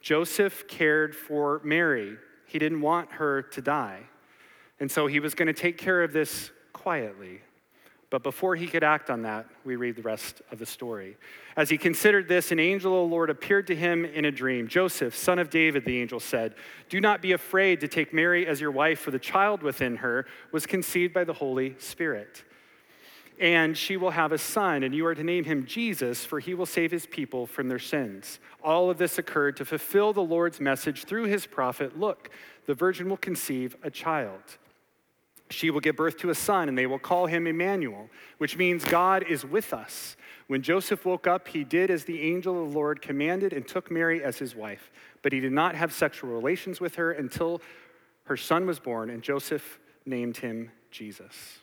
Joseph 0.00 0.68
cared 0.68 1.16
for 1.16 1.60
Mary. 1.64 2.16
He 2.46 2.60
didn't 2.60 2.82
want 2.82 3.10
her 3.10 3.42
to 3.42 3.60
die. 3.60 4.02
And 4.78 4.88
so 4.88 5.08
he 5.08 5.18
was 5.18 5.34
going 5.34 5.48
to 5.48 5.52
take 5.52 5.76
care 5.76 6.04
of 6.04 6.12
this 6.12 6.52
quietly. 6.72 7.40
But 8.08 8.22
before 8.22 8.54
he 8.54 8.68
could 8.68 8.84
act 8.84 9.10
on 9.10 9.22
that, 9.22 9.46
we 9.64 9.74
read 9.74 9.96
the 9.96 10.02
rest 10.02 10.40
of 10.52 10.60
the 10.60 10.66
story. 10.66 11.16
As 11.56 11.68
he 11.70 11.76
considered 11.76 12.28
this, 12.28 12.52
an 12.52 12.60
angel 12.60 12.92
of 13.02 13.08
the 13.08 13.14
Lord 13.14 13.30
appeared 13.30 13.66
to 13.66 13.74
him 13.74 14.04
in 14.04 14.24
a 14.24 14.30
dream. 14.30 14.68
Joseph, 14.68 15.16
son 15.16 15.40
of 15.40 15.50
David, 15.50 15.84
the 15.84 16.00
angel 16.00 16.20
said, 16.20 16.54
Do 16.88 17.00
not 17.00 17.20
be 17.20 17.32
afraid 17.32 17.80
to 17.80 17.88
take 17.88 18.14
Mary 18.14 18.46
as 18.46 18.60
your 18.60 18.70
wife, 18.70 19.00
for 19.00 19.10
the 19.10 19.18
child 19.18 19.62
within 19.62 19.96
her 19.96 20.26
was 20.52 20.66
conceived 20.66 21.12
by 21.12 21.24
the 21.24 21.32
Holy 21.32 21.74
Spirit. 21.78 22.44
And 23.40 23.76
she 23.76 23.96
will 23.96 24.12
have 24.12 24.30
a 24.30 24.38
son, 24.38 24.84
and 24.84 24.94
you 24.94 25.04
are 25.04 25.14
to 25.14 25.24
name 25.24 25.44
him 25.44 25.66
Jesus, 25.66 26.24
for 26.24 26.38
he 26.38 26.54
will 26.54 26.64
save 26.64 26.92
his 26.92 27.06
people 27.06 27.44
from 27.44 27.68
their 27.68 27.80
sins. 27.80 28.38
All 28.62 28.88
of 28.88 28.98
this 28.98 29.18
occurred 29.18 29.56
to 29.56 29.64
fulfill 29.64 30.12
the 30.12 30.22
Lord's 30.22 30.60
message 30.60 31.04
through 31.04 31.24
his 31.24 31.44
prophet 31.44 31.98
Look, 31.98 32.30
the 32.66 32.74
virgin 32.74 33.08
will 33.08 33.16
conceive 33.16 33.76
a 33.82 33.90
child 33.90 34.58
she 35.50 35.70
will 35.70 35.80
give 35.80 35.96
birth 35.96 36.16
to 36.18 36.30
a 36.30 36.34
son, 36.34 36.68
and 36.68 36.76
they 36.76 36.86
will 36.86 36.98
call 36.98 37.26
him 37.26 37.46
Emmanuel, 37.46 38.08
which 38.38 38.56
means 38.56 38.84
God 38.84 39.24
is 39.28 39.44
with 39.44 39.72
us. 39.72 40.16
When 40.48 40.62
Joseph 40.62 41.04
woke 41.04 41.26
up, 41.26 41.48
he 41.48 41.64
did 41.64 41.90
as 41.90 42.04
the 42.04 42.22
angel 42.22 42.62
of 42.62 42.70
the 42.70 42.78
Lord 42.78 43.02
commanded 43.02 43.52
and 43.52 43.66
took 43.66 43.90
Mary 43.90 44.22
as 44.22 44.38
his 44.38 44.54
wife. 44.54 44.90
But 45.22 45.32
he 45.32 45.40
did 45.40 45.52
not 45.52 45.74
have 45.74 45.92
sexual 45.92 46.30
relations 46.30 46.80
with 46.80 46.96
her 46.96 47.12
until 47.12 47.60
her 48.24 48.36
son 48.36 48.66
was 48.66 48.78
born, 48.78 49.10
and 49.10 49.22
Joseph 49.22 49.78
named 50.04 50.38
him 50.38 50.70
Jesus. 50.90 51.58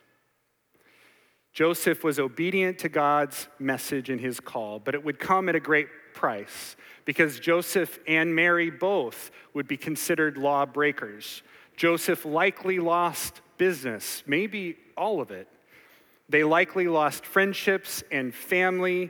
Joseph 1.53 2.03
was 2.03 2.19
obedient 2.19 2.79
to 2.79 2.89
God's 2.89 3.47
message 3.59 4.09
and 4.09 4.19
his 4.19 4.39
call, 4.39 4.79
but 4.79 4.95
it 4.95 5.03
would 5.03 5.19
come 5.19 5.49
at 5.49 5.55
a 5.55 5.59
great 5.59 5.87
price 6.13 6.75
because 7.05 7.39
Joseph 7.39 7.99
and 8.07 8.33
Mary 8.35 8.69
both 8.71 9.29
would 9.53 9.67
be 9.67 9.77
considered 9.77 10.37
lawbreakers. 10.37 11.43
Joseph 11.75 12.25
likely 12.25 12.79
lost 12.79 13.41
business, 13.63 14.24
maybe 14.27 14.75
all 14.98 15.22
of 15.22 15.32
it. 15.32 15.48
They 16.27 16.43
likely 16.43 16.89
lost 16.89 17.25
friendships 17.25 18.03
and 18.12 18.36
family. 18.36 19.10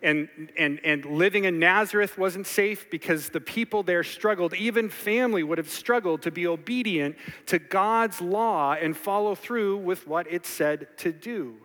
And, 0.00 0.28
and, 0.56 0.78
and 0.84 1.04
living 1.04 1.42
in 1.42 1.58
Nazareth 1.58 2.16
wasn't 2.16 2.46
safe 2.46 2.88
because 2.88 3.30
the 3.30 3.40
people 3.40 3.82
there 3.82 4.04
struggled. 4.04 4.54
Even 4.54 4.90
family 4.90 5.42
would 5.42 5.58
have 5.58 5.68
struggled 5.68 6.22
to 6.22 6.30
be 6.30 6.46
obedient 6.46 7.16
to 7.46 7.58
God's 7.58 8.20
law 8.20 8.74
and 8.74 8.96
follow 8.96 9.34
through 9.34 9.78
with 9.78 10.06
what 10.06 10.30
it 10.30 10.46
said 10.46 10.86
to 10.98 11.10
do. 11.10 11.56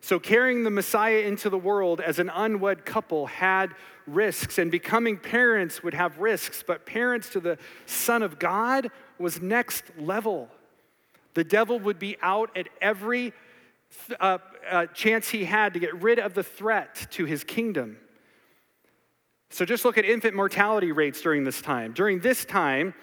So, 0.00 0.18
carrying 0.18 0.64
the 0.64 0.70
Messiah 0.70 1.20
into 1.20 1.48
the 1.48 1.58
world 1.58 2.00
as 2.00 2.18
an 2.18 2.30
unwed 2.34 2.84
couple 2.84 3.26
had 3.26 3.76
risks, 4.08 4.58
and 4.58 4.72
becoming 4.72 5.16
parents 5.16 5.84
would 5.84 5.94
have 5.94 6.18
risks, 6.18 6.64
but 6.66 6.84
parents 6.84 7.28
to 7.30 7.40
the 7.40 7.58
Son 7.86 8.24
of 8.24 8.40
God 8.40 8.90
was 9.20 9.40
next 9.40 9.84
level. 9.98 10.50
The 11.34 11.44
devil 11.44 11.78
would 11.80 11.98
be 11.98 12.16
out 12.22 12.56
at 12.56 12.68
every 12.80 13.32
uh, 14.20 14.38
uh, 14.70 14.86
chance 14.86 15.28
he 15.28 15.44
had 15.44 15.74
to 15.74 15.80
get 15.80 15.94
rid 16.02 16.18
of 16.18 16.34
the 16.34 16.42
threat 16.42 17.06
to 17.12 17.24
his 17.24 17.44
kingdom. 17.44 17.98
So 19.50 19.64
just 19.64 19.84
look 19.84 19.96
at 19.96 20.04
infant 20.04 20.34
mortality 20.34 20.92
rates 20.92 21.20
during 21.20 21.44
this 21.44 21.62
time. 21.62 21.92
During 21.92 22.20
this 22.20 22.44
time, 22.44 22.94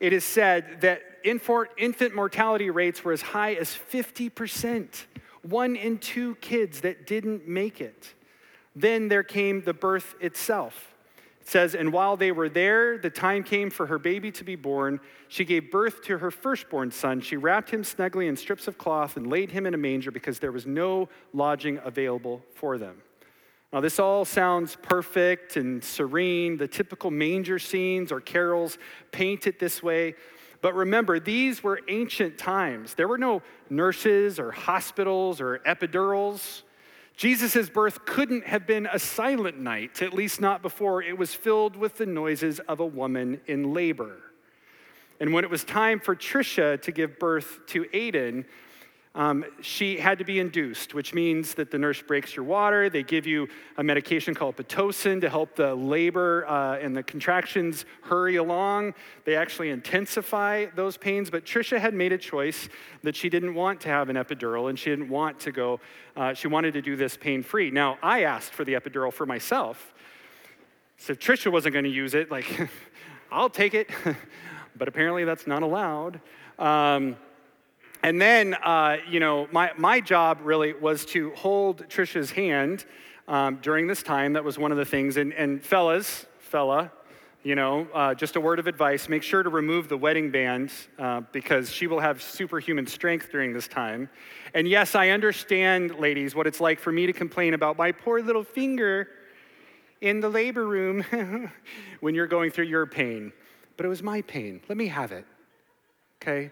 it 0.00 0.12
is 0.12 0.24
said 0.24 0.80
that 0.80 1.02
infant 1.24 2.14
mortality 2.14 2.70
rates 2.70 3.04
were 3.04 3.12
as 3.12 3.22
high 3.22 3.54
as 3.54 3.68
50%, 3.68 5.04
one 5.42 5.76
in 5.76 5.98
two 5.98 6.34
kids 6.36 6.80
that 6.80 7.06
didn't 7.06 7.46
make 7.46 7.80
it. 7.80 8.14
Then 8.74 9.08
there 9.08 9.22
came 9.22 9.62
the 9.62 9.72
birth 9.72 10.16
itself. 10.20 10.93
It 11.44 11.50
says, 11.50 11.74
And 11.74 11.92
while 11.92 12.16
they 12.16 12.32
were 12.32 12.48
there, 12.48 12.96
the 12.96 13.10
time 13.10 13.42
came 13.42 13.68
for 13.68 13.84
her 13.84 13.98
baby 13.98 14.30
to 14.32 14.44
be 14.44 14.56
born. 14.56 14.98
She 15.28 15.44
gave 15.44 15.70
birth 15.70 16.02
to 16.04 16.16
her 16.16 16.30
firstborn 16.30 16.90
son. 16.90 17.20
She 17.20 17.36
wrapped 17.36 17.68
him 17.68 17.84
snugly 17.84 18.28
in 18.28 18.36
strips 18.36 18.66
of 18.66 18.78
cloth 18.78 19.18
and 19.18 19.26
laid 19.26 19.50
him 19.50 19.66
in 19.66 19.74
a 19.74 19.76
manger 19.76 20.10
because 20.10 20.38
there 20.38 20.52
was 20.52 20.64
no 20.64 21.10
lodging 21.34 21.78
available 21.84 22.42
for 22.54 22.78
them. 22.78 23.02
Now, 23.74 23.82
this 23.82 23.98
all 23.98 24.24
sounds 24.24 24.78
perfect 24.80 25.58
and 25.58 25.84
serene. 25.84 26.56
The 26.56 26.66
typical 26.66 27.10
manger 27.10 27.58
scenes 27.58 28.10
or 28.10 28.22
carols 28.22 28.78
paint 29.10 29.46
it 29.46 29.58
this 29.58 29.82
way. 29.82 30.14
But 30.62 30.74
remember, 30.74 31.20
these 31.20 31.62
were 31.62 31.82
ancient 31.88 32.38
times. 32.38 32.94
There 32.94 33.06
were 33.06 33.18
no 33.18 33.42
nurses 33.68 34.38
or 34.38 34.50
hospitals 34.50 35.42
or 35.42 35.58
epidurals. 35.66 36.62
Jesus' 37.16 37.68
birth 37.68 38.04
couldn't 38.04 38.44
have 38.44 38.66
been 38.66 38.86
a 38.86 38.98
silent 38.98 39.58
night, 39.58 40.02
at 40.02 40.12
least 40.12 40.40
not 40.40 40.62
before 40.62 41.00
it 41.02 41.16
was 41.16 41.32
filled 41.32 41.76
with 41.76 41.96
the 41.96 42.06
noises 42.06 42.58
of 42.60 42.80
a 42.80 42.86
woman 42.86 43.40
in 43.46 43.72
labor. 43.72 44.16
And 45.20 45.32
when 45.32 45.44
it 45.44 45.50
was 45.50 45.62
time 45.62 46.00
for 46.00 46.16
Trisha 46.16 46.80
to 46.82 46.92
give 46.92 47.20
birth 47.20 47.60
to 47.68 47.84
Aiden, 47.84 48.46
um, 49.16 49.44
she 49.60 49.96
had 49.96 50.18
to 50.18 50.24
be 50.24 50.40
induced, 50.40 50.92
which 50.92 51.14
means 51.14 51.54
that 51.54 51.70
the 51.70 51.78
nurse 51.78 52.02
breaks 52.02 52.34
your 52.34 52.44
water. 52.44 52.90
They 52.90 53.04
give 53.04 53.28
you 53.28 53.48
a 53.76 53.84
medication 53.84 54.34
called 54.34 54.56
Pitocin 54.56 55.20
to 55.20 55.30
help 55.30 55.54
the 55.54 55.72
labor 55.72 56.44
uh, 56.48 56.78
and 56.78 56.96
the 56.96 57.02
contractions 57.04 57.84
hurry 58.02 58.36
along. 58.36 58.94
They 59.24 59.36
actually 59.36 59.70
intensify 59.70 60.66
those 60.74 60.96
pains. 60.96 61.30
But 61.30 61.44
Trisha 61.44 61.78
had 61.78 61.94
made 61.94 62.12
a 62.12 62.18
choice 62.18 62.68
that 63.04 63.14
she 63.14 63.28
didn't 63.28 63.54
want 63.54 63.80
to 63.82 63.88
have 63.88 64.08
an 64.08 64.16
epidural 64.16 64.68
and 64.68 64.76
she 64.76 64.90
didn't 64.90 65.08
want 65.08 65.38
to 65.40 65.52
go, 65.52 65.78
uh, 66.16 66.34
she 66.34 66.48
wanted 66.48 66.74
to 66.74 66.82
do 66.82 66.96
this 66.96 67.16
pain 67.16 67.44
free. 67.44 67.70
Now, 67.70 67.98
I 68.02 68.24
asked 68.24 68.52
for 68.52 68.64
the 68.64 68.74
epidural 68.74 69.12
for 69.12 69.26
myself. 69.26 69.94
So 70.96 71.12
if 71.12 71.20
Trisha 71.20 71.52
wasn't 71.52 71.74
going 71.74 71.84
to 71.84 71.90
use 71.90 72.14
it, 72.14 72.32
like, 72.32 72.68
I'll 73.30 73.50
take 73.50 73.74
it. 73.74 73.90
but 74.76 74.88
apparently 74.88 75.24
that's 75.24 75.46
not 75.46 75.62
allowed. 75.62 76.20
Um, 76.58 77.16
and 78.04 78.20
then, 78.20 78.52
uh, 78.52 78.98
you 79.08 79.18
know, 79.18 79.48
my, 79.50 79.72
my 79.78 79.98
job 79.98 80.40
really 80.42 80.74
was 80.74 81.06
to 81.06 81.30
hold 81.36 81.88
Trisha's 81.88 82.30
hand 82.30 82.84
um, 83.26 83.60
during 83.62 83.86
this 83.86 84.02
time. 84.02 84.34
That 84.34 84.44
was 84.44 84.58
one 84.58 84.70
of 84.70 84.76
the 84.76 84.84
things. 84.84 85.16
And, 85.16 85.32
and 85.32 85.64
fellas, 85.64 86.26
fella, 86.38 86.92
you 87.42 87.54
know, 87.54 87.88
uh, 87.94 88.14
just 88.14 88.36
a 88.36 88.42
word 88.42 88.58
of 88.58 88.66
advice 88.66 89.08
make 89.08 89.22
sure 89.22 89.42
to 89.42 89.48
remove 89.48 89.88
the 89.88 89.96
wedding 89.96 90.30
band 90.30 90.70
uh, 90.98 91.22
because 91.32 91.70
she 91.70 91.86
will 91.86 91.98
have 91.98 92.20
superhuman 92.20 92.86
strength 92.86 93.30
during 93.32 93.54
this 93.54 93.68
time. 93.68 94.10
And 94.52 94.68
yes, 94.68 94.94
I 94.94 95.08
understand, 95.08 95.98
ladies, 95.98 96.34
what 96.34 96.46
it's 96.46 96.60
like 96.60 96.80
for 96.80 96.92
me 96.92 97.06
to 97.06 97.12
complain 97.14 97.54
about 97.54 97.78
my 97.78 97.90
poor 97.90 98.20
little 98.20 98.44
finger 98.44 99.08
in 100.02 100.20
the 100.20 100.28
labor 100.28 100.66
room 100.66 101.02
when 102.00 102.14
you're 102.14 102.26
going 102.26 102.50
through 102.50 102.66
your 102.66 102.84
pain. 102.84 103.32
But 103.78 103.86
it 103.86 103.88
was 103.88 104.02
my 104.02 104.20
pain. 104.20 104.60
Let 104.68 104.76
me 104.76 104.88
have 104.88 105.10
it. 105.10 105.24
Okay? 106.24 106.50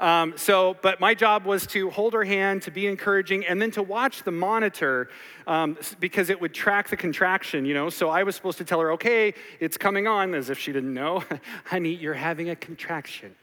Um, 0.00 0.36
so, 0.36 0.76
but 0.82 1.00
my 1.00 1.14
job 1.14 1.46
was 1.46 1.66
to 1.68 1.88
hold 1.88 2.12
her 2.12 2.24
hand, 2.24 2.62
to 2.62 2.70
be 2.70 2.86
encouraging, 2.86 3.46
and 3.46 3.62
then 3.62 3.70
to 3.70 3.82
watch 3.82 4.22
the 4.22 4.30
monitor 4.30 5.08
um, 5.46 5.78
because 5.98 6.28
it 6.28 6.40
would 6.40 6.52
track 6.52 6.90
the 6.90 6.96
contraction, 6.96 7.64
you 7.64 7.72
know. 7.72 7.88
So 7.88 8.10
I 8.10 8.22
was 8.22 8.36
supposed 8.36 8.58
to 8.58 8.64
tell 8.64 8.80
her, 8.80 8.92
okay, 8.92 9.32
it's 9.60 9.78
coming 9.78 10.06
on, 10.06 10.34
as 10.34 10.50
if 10.50 10.58
she 10.58 10.72
didn't 10.72 10.92
know. 10.92 11.24
Honey, 11.64 11.94
you're 11.94 12.12
having 12.12 12.50
a 12.50 12.56
contraction. 12.56 13.34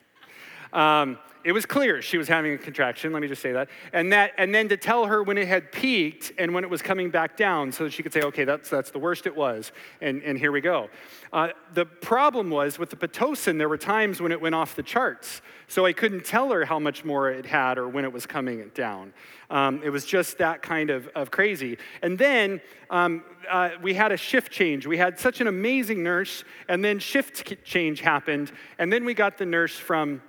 Um, 0.73 1.17
it 1.43 1.53
was 1.53 1.65
clear 1.65 2.01
she 2.01 2.17
was 2.17 2.27
having 2.27 2.53
a 2.53 2.57
contraction, 2.57 3.11
let 3.11 3.21
me 3.21 3.27
just 3.27 3.41
say 3.41 3.51
that. 3.51 3.69
And, 3.93 4.13
that. 4.13 4.33
and 4.37 4.53
then 4.53 4.69
to 4.69 4.77
tell 4.77 5.05
her 5.05 5.23
when 5.23 5.37
it 5.37 5.47
had 5.47 5.71
peaked 5.71 6.33
and 6.37 6.53
when 6.53 6.63
it 6.63 6.69
was 6.69 6.81
coming 6.81 7.09
back 7.09 7.35
down 7.35 7.71
so 7.71 7.85
that 7.85 7.93
she 7.93 8.03
could 8.03 8.13
say, 8.13 8.21
okay, 8.21 8.43
that's, 8.43 8.69
that's 8.69 8.91
the 8.91 8.99
worst 8.99 9.25
it 9.25 9.35
was, 9.35 9.71
and, 10.01 10.21
and 10.23 10.37
here 10.37 10.51
we 10.51 10.61
go. 10.61 10.89
Uh, 11.33 11.49
the 11.73 11.85
problem 11.85 12.49
was 12.49 12.77
with 12.77 12.89
the 12.89 12.95
Pitocin, 12.95 13.57
there 13.57 13.69
were 13.69 13.77
times 13.77 14.21
when 14.21 14.31
it 14.31 14.39
went 14.39 14.53
off 14.53 14.75
the 14.75 14.83
charts. 14.83 15.41
So 15.67 15.85
I 15.85 15.93
couldn't 15.93 16.25
tell 16.25 16.51
her 16.51 16.65
how 16.65 16.79
much 16.79 17.05
more 17.05 17.31
it 17.31 17.45
had 17.45 17.77
or 17.77 17.87
when 17.87 18.03
it 18.03 18.11
was 18.11 18.25
coming 18.25 18.69
down. 18.75 19.13
Um, 19.49 19.81
it 19.83 19.89
was 19.89 20.05
just 20.05 20.37
that 20.39 20.61
kind 20.61 20.89
of, 20.89 21.07
of 21.15 21.31
crazy. 21.31 21.77
And 22.01 22.19
then 22.19 22.61
um, 22.89 23.23
uh, 23.49 23.71
we 23.81 23.93
had 23.93 24.11
a 24.11 24.17
shift 24.17 24.51
change. 24.51 24.85
We 24.85 24.97
had 24.97 25.17
such 25.17 25.39
an 25.39 25.47
amazing 25.47 26.03
nurse, 26.03 26.43
and 26.67 26.83
then 26.83 26.99
shift 26.99 27.63
change 27.63 28.01
happened. 28.01 28.51
And 28.79 28.91
then 28.91 29.05
we 29.05 29.13
got 29.13 29.37
the 29.37 29.45
nurse 29.45 29.75
from 29.77 30.21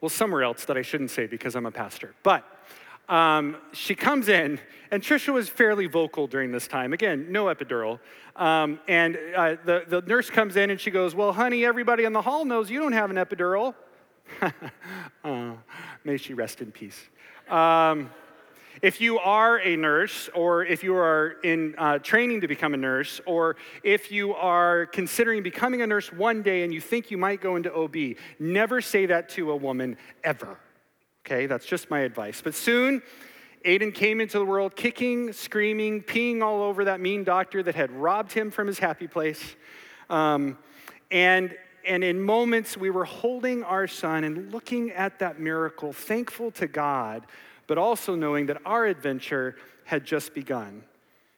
well, 0.00 0.08
somewhere 0.08 0.42
else 0.42 0.64
that 0.64 0.76
I 0.76 0.82
shouldn't 0.82 1.10
say 1.10 1.26
because 1.26 1.54
I'm 1.54 1.66
a 1.66 1.70
pastor. 1.70 2.14
But 2.22 2.44
um, 3.08 3.56
she 3.72 3.94
comes 3.94 4.28
in, 4.28 4.60
and 4.90 5.02
Trisha 5.02 5.32
was 5.32 5.48
fairly 5.48 5.86
vocal 5.86 6.26
during 6.26 6.52
this 6.52 6.66
time. 6.66 6.92
Again, 6.92 7.26
no 7.30 7.46
epidural. 7.46 7.98
Um, 8.36 8.80
and 8.88 9.18
uh, 9.36 9.56
the, 9.64 9.84
the 9.86 10.00
nurse 10.02 10.30
comes 10.30 10.56
in 10.56 10.70
and 10.70 10.80
she 10.80 10.90
goes, 10.90 11.14
Well, 11.14 11.32
honey, 11.32 11.64
everybody 11.64 12.04
in 12.04 12.12
the 12.12 12.22
hall 12.22 12.44
knows 12.44 12.70
you 12.70 12.80
don't 12.80 12.92
have 12.92 13.10
an 13.10 13.16
epidural. 13.16 13.74
uh, 15.24 15.52
may 16.04 16.16
she 16.16 16.34
rest 16.34 16.60
in 16.60 16.70
peace. 16.70 16.98
Um, 17.48 18.10
if 18.82 19.00
you 19.00 19.18
are 19.18 19.58
a 19.58 19.76
nurse, 19.76 20.30
or 20.34 20.64
if 20.64 20.82
you 20.82 20.94
are 20.96 21.36
in 21.44 21.74
uh, 21.76 21.98
training 21.98 22.40
to 22.40 22.48
become 22.48 22.72
a 22.72 22.78
nurse, 22.78 23.20
or 23.26 23.56
if 23.82 24.10
you 24.10 24.34
are 24.34 24.86
considering 24.86 25.42
becoming 25.42 25.82
a 25.82 25.86
nurse 25.86 26.10
one 26.12 26.42
day 26.42 26.62
and 26.62 26.72
you 26.72 26.80
think 26.80 27.10
you 27.10 27.18
might 27.18 27.42
go 27.42 27.56
into 27.56 27.72
OB, 27.74 28.16
never 28.38 28.80
say 28.80 29.06
that 29.06 29.28
to 29.30 29.50
a 29.50 29.56
woman 29.56 29.98
ever. 30.24 30.58
Okay, 31.26 31.46
that's 31.46 31.66
just 31.66 31.90
my 31.90 32.00
advice. 32.00 32.40
But 32.42 32.54
soon, 32.54 33.02
Aiden 33.66 33.94
came 33.94 34.20
into 34.20 34.38
the 34.38 34.46
world 34.46 34.74
kicking, 34.74 35.34
screaming, 35.34 36.02
peeing 36.02 36.42
all 36.42 36.62
over 36.62 36.86
that 36.86 37.00
mean 37.00 37.24
doctor 37.24 37.62
that 37.62 37.74
had 37.74 37.90
robbed 37.90 38.32
him 38.32 38.50
from 38.50 38.66
his 38.66 38.78
happy 38.78 39.06
place. 39.06 39.56
Um, 40.08 40.56
and, 41.10 41.54
and 41.86 42.02
in 42.02 42.22
moments, 42.22 42.78
we 42.78 42.88
were 42.88 43.04
holding 43.04 43.62
our 43.62 43.86
son 43.86 44.24
and 44.24 44.50
looking 44.50 44.90
at 44.92 45.18
that 45.18 45.38
miracle, 45.38 45.92
thankful 45.92 46.50
to 46.52 46.66
God 46.66 47.26
but 47.70 47.78
also 47.78 48.16
knowing 48.16 48.46
that 48.46 48.60
our 48.66 48.84
adventure 48.84 49.54
had 49.84 50.04
just 50.04 50.34
begun. 50.34 50.82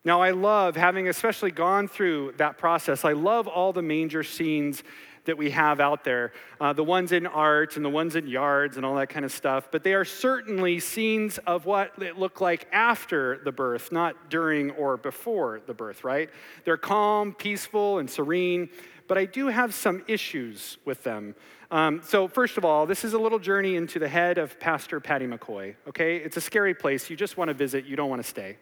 Now, 0.02 0.22
I 0.22 0.30
love 0.30 0.76
having 0.76 1.06
especially 1.06 1.50
gone 1.50 1.88
through 1.88 2.32
that 2.38 2.56
process, 2.56 3.04
I 3.04 3.12
love 3.12 3.46
all 3.46 3.74
the 3.74 3.82
manger 3.82 4.22
scenes 4.22 4.82
that 5.26 5.36
we 5.36 5.50
have 5.50 5.78
out 5.78 6.04
there, 6.04 6.32
uh, 6.58 6.72
the 6.72 6.82
ones 6.82 7.12
in 7.12 7.26
art 7.26 7.76
and 7.76 7.84
the 7.84 7.90
ones 7.90 8.16
in 8.16 8.26
yards 8.26 8.78
and 8.78 8.86
all 8.86 8.94
that 8.94 9.10
kind 9.10 9.26
of 9.26 9.30
stuff. 9.30 9.68
But 9.70 9.84
they 9.84 9.92
are 9.92 10.06
certainly 10.06 10.80
scenes 10.80 11.36
of 11.46 11.66
what 11.66 11.92
it 12.02 12.18
looked 12.18 12.40
like 12.40 12.66
after 12.72 13.42
the 13.44 13.52
birth, 13.52 13.92
not 13.92 14.30
during 14.30 14.70
or 14.70 14.96
before 14.96 15.60
the 15.66 15.74
birth, 15.74 16.02
right? 16.02 16.30
They're 16.64 16.78
calm, 16.78 17.34
peaceful, 17.34 17.98
and 17.98 18.08
serene, 18.08 18.70
but 19.06 19.18
I 19.18 19.26
do 19.26 19.48
have 19.48 19.74
some 19.74 20.02
issues 20.08 20.78
with 20.86 21.04
them. 21.04 21.34
Um, 21.72 22.02
so, 22.04 22.28
first 22.28 22.58
of 22.58 22.66
all, 22.66 22.84
this 22.84 23.02
is 23.02 23.14
a 23.14 23.18
little 23.18 23.38
journey 23.38 23.76
into 23.76 23.98
the 23.98 24.06
head 24.06 24.36
of 24.36 24.60
Pastor 24.60 25.00
Patty 25.00 25.26
McCoy, 25.26 25.74
okay? 25.88 26.18
It's 26.18 26.36
a 26.36 26.40
scary 26.40 26.74
place. 26.74 27.08
You 27.08 27.16
just 27.16 27.38
want 27.38 27.48
to 27.48 27.54
visit, 27.54 27.86
you 27.86 27.96
don't 27.96 28.10
want 28.10 28.22
to 28.22 28.28
stay. 28.28 28.58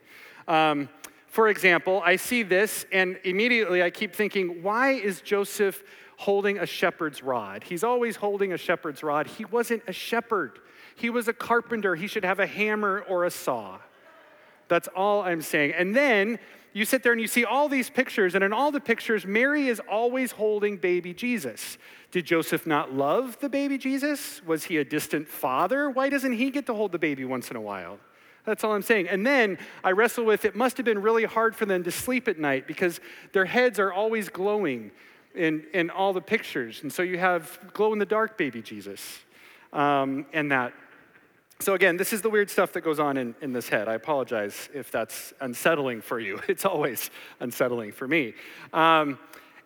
Um, 0.46 0.88
for 1.26 1.48
example, 1.48 2.00
I 2.04 2.14
see 2.14 2.44
this, 2.44 2.86
and 2.92 3.18
immediately 3.24 3.82
I 3.82 3.90
keep 3.90 4.14
thinking, 4.14 4.62
why 4.62 4.92
is 4.92 5.22
Joseph 5.22 5.82
holding 6.18 6.58
a 6.58 6.66
shepherd's 6.66 7.20
rod? 7.20 7.64
He's 7.64 7.82
always 7.82 8.14
holding 8.14 8.52
a 8.52 8.56
shepherd's 8.56 9.02
rod. 9.02 9.26
He 9.26 9.44
wasn't 9.44 9.82
a 9.88 9.92
shepherd, 9.92 10.60
he 10.94 11.10
was 11.10 11.26
a 11.26 11.32
carpenter. 11.32 11.96
He 11.96 12.06
should 12.06 12.24
have 12.24 12.38
a 12.38 12.46
hammer 12.46 13.04
or 13.08 13.24
a 13.24 13.30
saw. 13.30 13.78
That's 14.68 14.86
all 14.94 15.22
I'm 15.22 15.42
saying. 15.42 15.72
And 15.72 15.96
then 15.96 16.38
you 16.72 16.85
sit 16.85 17.02
there 17.02 17.12
and 17.12 17.20
you 17.20 17.26
see 17.26 17.44
all 17.44 17.68
these 17.68 17.90
pictures, 17.90 18.35
and 18.35 18.44
in 18.44 18.52
all 18.52 18.70
the 18.70 18.80
pictures, 18.80 19.26
Mary 19.26 19.68
is 19.68 19.80
always 19.90 20.33
holding 20.33 20.76
baby 20.76 21.12
Jesus. 21.12 21.78
Did 22.11 22.26
Joseph 22.26 22.66
not 22.66 22.92
love 22.92 23.38
the 23.40 23.48
baby 23.48 23.78
Jesus? 23.78 24.42
Was 24.44 24.64
he 24.64 24.78
a 24.78 24.85
distant 24.85 25.28
father? 25.28 25.90
Why 25.90 26.09
doesn't 26.09 26.33
he 26.33 26.50
get 26.50 26.66
to 26.66 26.74
hold 26.74 26.92
the 26.92 26.98
baby 26.98 27.24
once 27.24 27.50
in 27.50 27.56
a 27.56 27.61
while? 27.61 27.98
That's 28.44 28.64
all 28.64 28.72
I'm 28.72 28.83
saying. 28.83 29.09
And 29.09 29.26
then 29.26 29.59
I 29.85 29.92
wrestle 29.92 30.24
with 30.24 30.44
it 30.44 30.56
must 30.56 30.76
have 30.76 30.87
been 30.87 31.02
really 31.02 31.24
hard 31.24 31.54
for 31.54 31.66
them 31.66 31.85
to 31.85 31.90
sleep 31.90 32.26
at 32.26 32.38
night 32.38 32.66
because 32.66 33.00
their 33.33 33.44
heads 33.44 33.78
are 33.78 33.92
always 33.92 34.28
glowing 34.28 34.90
in, 35.35 35.64
in 35.72 35.90
all 35.90 36.12
the 36.12 36.20
pictures. 36.20 36.83
And 36.83 36.92
so 36.92 37.02
you 37.02 37.18
have 37.18 37.59
glow 37.74 37.92
in 37.92 37.98
the 37.98 38.06
dark 38.06 38.38
baby 38.38 38.62
Jesus 38.62 39.20
um, 39.72 40.26
and 40.33 40.50
that. 40.52 40.72
So, 41.62 41.74
again, 41.74 41.98
this 41.98 42.14
is 42.14 42.22
the 42.22 42.30
weird 42.30 42.48
stuff 42.48 42.72
that 42.72 42.80
goes 42.80 42.98
on 42.98 43.18
in, 43.18 43.34
in 43.42 43.52
this 43.52 43.68
head. 43.68 43.86
I 43.86 43.92
apologize 43.92 44.70
if 44.72 44.90
that's 44.90 45.34
unsettling 45.42 46.00
for 46.00 46.18
you. 46.18 46.40
It's 46.48 46.64
always 46.64 47.10
unsettling 47.38 47.92
for 47.92 48.08
me. 48.08 48.32
Um, 48.72 49.18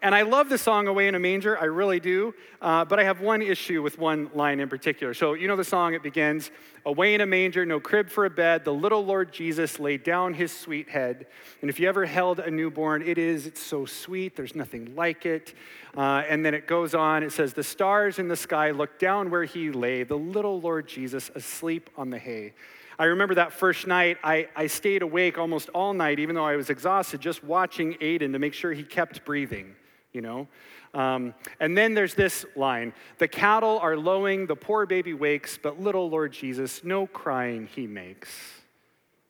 and 0.04 0.14
I 0.14 0.20
love 0.20 0.50
the 0.50 0.58
song 0.58 0.86
Away 0.86 1.08
in 1.08 1.14
a 1.14 1.18
Manger, 1.18 1.58
I 1.58 1.64
really 1.64 1.98
do. 1.98 2.34
Uh, 2.60 2.84
but 2.84 3.00
I 3.00 3.04
have 3.04 3.22
one 3.22 3.40
issue 3.40 3.82
with 3.82 3.98
one 3.98 4.30
line 4.34 4.60
in 4.60 4.68
particular. 4.68 5.14
So, 5.14 5.32
you 5.32 5.48
know 5.48 5.56
the 5.56 5.64
song, 5.64 5.94
it 5.94 6.02
begins 6.02 6.50
Away 6.84 7.14
in 7.14 7.22
a 7.22 7.26
manger, 7.26 7.64
no 7.64 7.80
crib 7.80 8.10
for 8.10 8.26
a 8.26 8.30
bed, 8.30 8.66
the 8.66 8.74
little 8.74 9.02
Lord 9.02 9.32
Jesus 9.32 9.80
laid 9.80 10.04
down 10.04 10.34
his 10.34 10.52
sweet 10.52 10.90
head. 10.90 11.26
And 11.62 11.70
if 11.70 11.80
you 11.80 11.88
ever 11.88 12.04
held 12.04 12.40
a 12.40 12.50
newborn, 12.50 13.00
it 13.00 13.16
is, 13.16 13.46
it's 13.46 13.62
so 13.62 13.86
sweet, 13.86 14.36
there's 14.36 14.54
nothing 14.54 14.94
like 14.94 15.24
it. 15.24 15.54
Uh, 15.96 16.22
and 16.28 16.44
then 16.44 16.52
it 16.52 16.66
goes 16.66 16.94
on, 16.94 17.22
it 17.22 17.32
says, 17.32 17.54
The 17.54 17.64
stars 17.64 18.18
in 18.18 18.28
the 18.28 18.36
sky 18.36 18.72
looked 18.72 19.00
down 19.00 19.30
where 19.30 19.44
he 19.44 19.70
lay, 19.70 20.02
the 20.02 20.18
little 20.18 20.60
Lord 20.60 20.86
Jesus 20.86 21.30
asleep 21.34 21.88
on 21.96 22.10
the 22.10 22.18
hay. 22.18 22.52
I 22.98 23.06
remember 23.06 23.36
that 23.36 23.54
first 23.54 23.86
night, 23.86 24.18
I, 24.22 24.48
I 24.54 24.66
stayed 24.66 25.00
awake 25.00 25.38
almost 25.38 25.70
all 25.70 25.94
night, 25.94 26.18
even 26.18 26.34
though 26.34 26.44
I 26.44 26.56
was 26.56 26.68
exhausted, 26.68 27.22
just 27.22 27.42
watching 27.42 27.94
Aiden 27.94 28.32
to 28.32 28.38
make 28.38 28.52
sure 28.52 28.74
he 28.74 28.84
kept 28.84 29.24
breathing 29.24 29.74
you 30.14 30.20
know? 30.22 30.48
Um, 30.94 31.34
and 31.60 31.76
then 31.76 31.92
there's 31.92 32.14
this 32.14 32.46
line 32.56 32.94
The 33.18 33.28
cattle 33.28 33.78
are 33.80 33.96
lowing, 33.96 34.46
the 34.46 34.56
poor 34.56 34.86
baby 34.86 35.12
wakes, 35.12 35.58
but 35.62 35.80
little 35.80 36.08
Lord 36.08 36.32
Jesus, 36.32 36.82
no 36.82 37.06
crying 37.06 37.68
he 37.74 37.86
makes. 37.86 38.30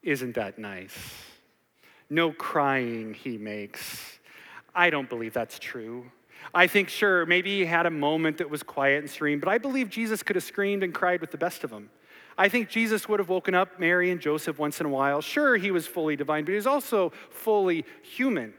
Isn't 0.03 0.35
that 0.35 0.59
nice? 0.59 0.97
No 2.11 2.31
crying 2.31 3.15
he 3.15 3.39
makes. 3.39 4.19
I 4.75 4.91
don't 4.91 5.09
believe 5.09 5.33
that's 5.33 5.59
true. 5.59 6.05
I 6.53 6.67
think, 6.67 6.91
sure, 6.91 7.25
maybe 7.25 7.59
he 7.59 7.65
had 7.65 7.87
a 7.87 7.91
moment 7.91 8.37
that 8.39 8.51
was 8.51 8.63
quiet 8.63 8.99
and 8.99 9.11
serene, 9.11 9.41
but 9.41 9.49
I 9.49 9.57
believe 9.57 9.89
Jesus 9.89 10.23
could 10.23 10.37
have 10.37 10.45
screamed 10.45 10.83
and 10.83 10.93
cried 10.93 11.23
with 11.23 11.31
the 11.31 11.39
best 11.39 11.65
of 11.65 11.71
them. 11.71 11.89
I 12.37 12.49
think 12.49 12.69
Jesus 12.69 13.09
would 13.09 13.21
have 13.21 13.31
woken 13.31 13.55
up 13.55 13.81
Mary 13.81 14.11
and 14.11 14.21
Joseph 14.21 14.59
once 14.59 14.81
in 14.81 14.87
a 14.87 14.91
while. 14.91 15.23
Sure, 15.23 15.57
he 15.57 15.71
was 15.71 15.87
fully 15.87 16.17
divine, 16.17 16.45
but 16.45 16.51
he 16.51 16.57
was 16.57 16.67
also 16.67 17.13
fully 17.31 17.87
human. 18.03 18.53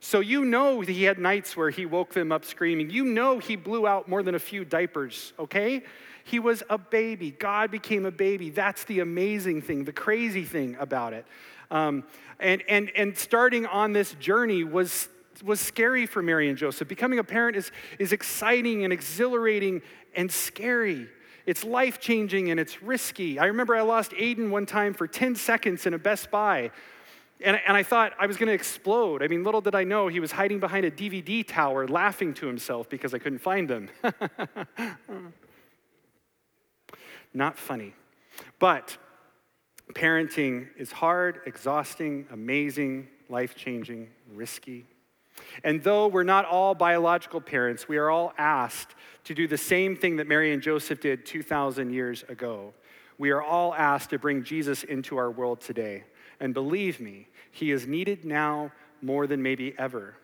So 0.00 0.20
you 0.20 0.44
know 0.44 0.80
he 0.80 1.04
had 1.04 1.18
nights 1.18 1.56
where 1.56 1.70
he 1.70 1.86
woke 1.86 2.12
them 2.14 2.30
up 2.30 2.44
screaming. 2.44 2.90
You 2.90 3.04
know 3.04 3.38
he 3.38 3.56
blew 3.56 3.86
out 3.86 4.08
more 4.08 4.22
than 4.22 4.34
a 4.34 4.38
few 4.38 4.64
diapers, 4.64 5.32
okay? 5.38 5.82
He 6.24 6.38
was 6.38 6.62
a 6.70 6.78
baby. 6.78 7.30
God 7.32 7.70
became 7.70 8.04
a 8.04 8.10
baby. 8.10 8.50
That's 8.50 8.84
the 8.84 9.00
amazing 9.00 9.62
thing, 9.62 9.84
the 9.84 9.92
crazy 9.92 10.44
thing 10.44 10.76
about 10.78 11.14
it. 11.14 11.26
Um, 11.70 12.04
and, 12.38 12.62
and, 12.68 12.90
and 12.94 13.16
starting 13.16 13.66
on 13.66 13.92
this 13.92 14.14
journey 14.14 14.62
was, 14.62 15.08
was 15.42 15.60
scary 15.60 16.06
for 16.06 16.22
Mary 16.22 16.48
and 16.48 16.56
Joseph. 16.56 16.86
Becoming 16.86 17.18
a 17.18 17.24
parent 17.24 17.56
is, 17.56 17.72
is 17.98 18.12
exciting 18.12 18.84
and 18.84 18.92
exhilarating 18.92 19.82
and 20.14 20.30
scary. 20.30 21.08
It's 21.46 21.64
life 21.64 21.98
changing 21.98 22.50
and 22.50 22.60
it's 22.60 22.82
risky. 22.82 23.38
I 23.38 23.46
remember 23.46 23.74
I 23.74 23.80
lost 23.80 24.12
Aiden 24.12 24.50
one 24.50 24.66
time 24.66 24.94
for 24.94 25.06
10 25.06 25.34
seconds 25.34 25.86
in 25.86 25.94
a 25.94 25.98
Best 25.98 26.30
Buy. 26.30 26.70
And, 27.40 27.60
and 27.66 27.76
I 27.76 27.82
thought 27.82 28.12
I 28.18 28.26
was 28.26 28.36
going 28.36 28.48
to 28.48 28.52
explode. 28.54 29.22
I 29.22 29.28
mean, 29.28 29.44
little 29.44 29.60
did 29.60 29.74
I 29.74 29.84
know 29.84 30.08
he 30.08 30.18
was 30.20 30.32
hiding 30.32 30.58
behind 30.58 30.84
a 30.84 30.90
DVD 30.90 31.46
tower 31.46 31.86
laughing 31.86 32.34
to 32.34 32.46
himself 32.46 32.88
because 32.88 33.14
I 33.14 33.18
couldn't 33.18 33.38
find 33.38 33.68
them. 33.68 33.88
Not 37.34 37.56
funny. 37.56 37.94
But 38.58 38.96
parenting 39.94 40.68
is 40.76 40.90
hard, 40.90 41.40
exhausting, 41.46 42.26
amazing, 42.30 43.08
life 43.28 43.54
changing, 43.54 44.08
risky. 44.32 44.86
And 45.62 45.82
though 45.82 46.08
we're 46.08 46.24
not 46.24 46.46
all 46.46 46.74
biological 46.74 47.40
parents, 47.40 47.88
we 47.88 47.96
are 47.96 48.10
all 48.10 48.32
asked 48.38 48.96
to 49.24 49.34
do 49.34 49.46
the 49.46 49.58
same 49.58 49.94
thing 49.94 50.16
that 50.16 50.26
Mary 50.26 50.52
and 50.52 50.60
Joseph 50.60 51.00
did 51.00 51.24
2,000 51.24 51.92
years 51.92 52.24
ago. 52.28 52.74
We 53.18 53.30
are 53.30 53.42
all 53.42 53.74
asked 53.74 54.10
to 54.10 54.18
bring 54.18 54.42
Jesus 54.42 54.82
into 54.82 55.16
our 55.16 55.30
world 55.30 55.60
today. 55.60 56.04
And 56.40 56.54
believe 56.54 57.00
me, 57.00 57.28
he 57.50 57.70
is 57.70 57.86
needed 57.86 58.24
now 58.24 58.72
more 59.02 59.26
than 59.26 59.42
maybe 59.42 59.74
ever. 59.78 60.14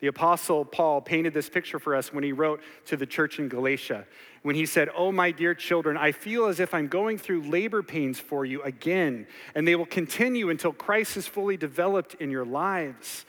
The 0.00 0.06
Apostle 0.06 0.64
Paul 0.64 1.00
painted 1.00 1.34
this 1.34 1.48
picture 1.48 1.80
for 1.80 1.96
us 1.96 2.12
when 2.12 2.22
he 2.22 2.32
wrote 2.32 2.60
to 2.86 2.96
the 2.96 3.06
church 3.06 3.40
in 3.40 3.48
Galatia, 3.48 4.06
when 4.42 4.54
he 4.54 4.64
said, 4.64 4.88
Oh, 4.94 5.10
my 5.10 5.32
dear 5.32 5.54
children, 5.54 5.96
I 5.96 6.12
feel 6.12 6.46
as 6.46 6.60
if 6.60 6.72
I'm 6.72 6.86
going 6.86 7.18
through 7.18 7.42
labor 7.50 7.82
pains 7.82 8.20
for 8.20 8.44
you 8.44 8.62
again, 8.62 9.26
and 9.56 9.66
they 9.66 9.74
will 9.74 9.86
continue 9.86 10.50
until 10.50 10.72
Christ 10.72 11.16
is 11.16 11.26
fully 11.26 11.56
developed 11.56 12.14
in 12.14 12.30
your 12.30 12.44
lives. 12.44 13.24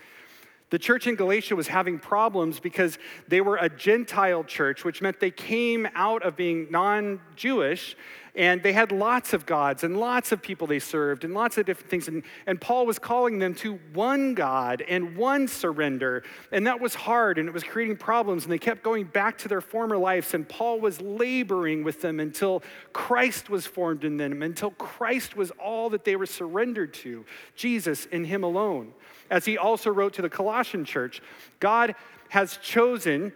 The 0.70 0.78
church 0.78 1.08
in 1.08 1.16
Galatia 1.16 1.56
was 1.56 1.68
having 1.68 1.98
problems 1.98 2.60
because 2.60 3.00
they 3.28 3.42
were 3.42 3.58
a 3.58 3.70
Gentile 3.70 4.44
church, 4.44 4.86
which 4.86 5.02
meant 5.02 5.20
they 5.20 5.32
came 5.32 5.88
out 5.96 6.22
of 6.22 6.36
being 6.36 6.68
non 6.70 7.20
Jewish 7.36 7.98
and 8.40 8.64
they 8.64 8.72
had 8.72 8.94
lots 8.94 9.34
of 9.34 9.46
gods 9.46 9.84
and 9.84 10.00
lots 10.00 10.32
of 10.32 10.42
people 10.42 10.66
they 10.66 10.80
served 10.80 11.26
and 11.26 11.34
lots 11.34 11.58
of 11.58 11.66
different 11.66 11.90
things. 11.90 12.08
And, 12.08 12.24
and 12.48 12.60
Paul 12.60 12.86
was 12.86 12.98
calling 12.98 13.38
them 13.38 13.54
to 13.56 13.74
one 13.94 14.34
God 14.34 14.82
and 14.88 15.18
one 15.18 15.50
surrender. 15.50 16.24
And 16.54 16.66
that 16.66 16.80
was 16.80 16.96
hard 16.96 17.38
and 17.38 17.50
it 17.50 17.54
was 17.54 17.66
creating 17.66 17.98
problems. 17.98 18.46
And 18.46 18.54
they 18.54 18.58
kept 18.58 18.82
going 18.82 19.08
back 19.08 19.38
to 19.40 19.50
their 19.50 19.60
former 19.60 19.98
lives. 19.98 20.34
And 20.34 20.48
Paul 20.48 20.80
was 20.80 21.02
laboring 21.02 21.84
with 21.84 22.02
them 22.02 22.22
until 22.22 22.64
Christ 22.94 23.50
was 23.50 23.68
formed 23.68 24.06
in 24.06 24.16
them, 24.16 24.42
until 24.42 24.72
Christ 24.72 25.36
was 25.36 25.52
all 25.60 25.90
that 25.90 26.06
they 26.06 26.16
were 26.16 26.26
surrendered 26.26 26.94
to 26.94 27.26
Jesus 27.58 28.06
in 28.06 28.24
Him 28.24 28.46
alone. 28.46 28.94
As 29.30 29.44
he 29.44 29.58
also 29.58 29.92
wrote 29.92 30.14
to 30.14 30.22
the 30.22 30.30
Colossian 30.30 30.86
church, 30.86 31.22
God 31.60 31.94
has 32.30 32.56
chosen 32.56 33.34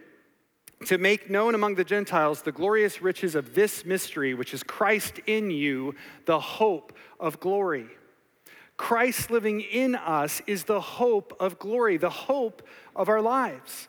to 0.86 0.98
make 0.98 1.30
known 1.30 1.56
among 1.56 1.76
the 1.76 1.84
Gentiles 1.84 2.42
the 2.42 2.52
glorious 2.52 3.02
riches 3.02 3.36
of 3.36 3.54
this 3.56 3.86
mystery, 3.86 4.34
which 4.34 4.54
is 4.54 4.64
Christ 4.64 5.20
in 5.26 5.50
you, 5.50 5.96
the 6.26 6.40
hope 6.40 6.94
of 7.20 7.40
glory. 7.40 7.88
Christ 8.78 9.32
living 9.32 9.62
in 9.62 9.96
us 9.96 10.42
is 10.48 10.64
the 10.64 10.82
hope 10.82 11.36
of 11.40 11.60
glory, 11.60 11.98
the 11.98 12.10
hope 12.10 12.68
of 12.96 13.08
our 13.10 13.22
lives, 13.22 13.88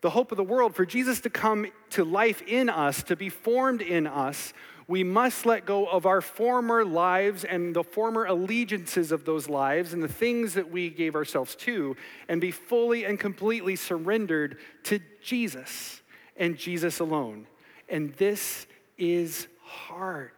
the 0.00 0.10
hope 0.10 0.32
of 0.32 0.36
the 0.36 0.44
world. 0.44 0.74
For 0.74 0.86
Jesus 0.86 1.20
to 1.22 1.30
come 1.30 1.66
to 1.90 2.04
life 2.04 2.42
in 2.42 2.68
us, 2.68 3.02
to 3.04 3.16
be 3.16 3.28
formed 3.28 3.82
in 3.82 4.06
us, 4.06 4.52
we 4.88 5.04
must 5.04 5.46
let 5.46 5.64
go 5.64 5.86
of 5.86 6.06
our 6.06 6.20
former 6.20 6.84
lives 6.84 7.44
and 7.44 7.74
the 7.74 7.84
former 7.84 8.24
allegiances 8.24 9.12
of 9.12 9.24
those 9.24 9.48
lives 9.48 9.92
and 9.92 10.02
the 10.02 10.08
things 10.08 10.54
that 10.54 10.70
we 10.70 10.90
gave 10.90 11.14
ourselves 11.14 11.54
to 11.56 11.96
and 12.28 12.40
be 12.40 12.50
fully 12.50 13.04
and 13.04 13.18
completely 13.18 13.76
surrendered 13.76 14.58
to 14.84 15.00
Jesus 15.22 16.01
and 16.42 16.58
Jesus 16.58 16.98
alone. 16.98 17.46
And 17.88 18.12
this 18.14 18.66
is 18.98 19.46
hard, 19.64 20.32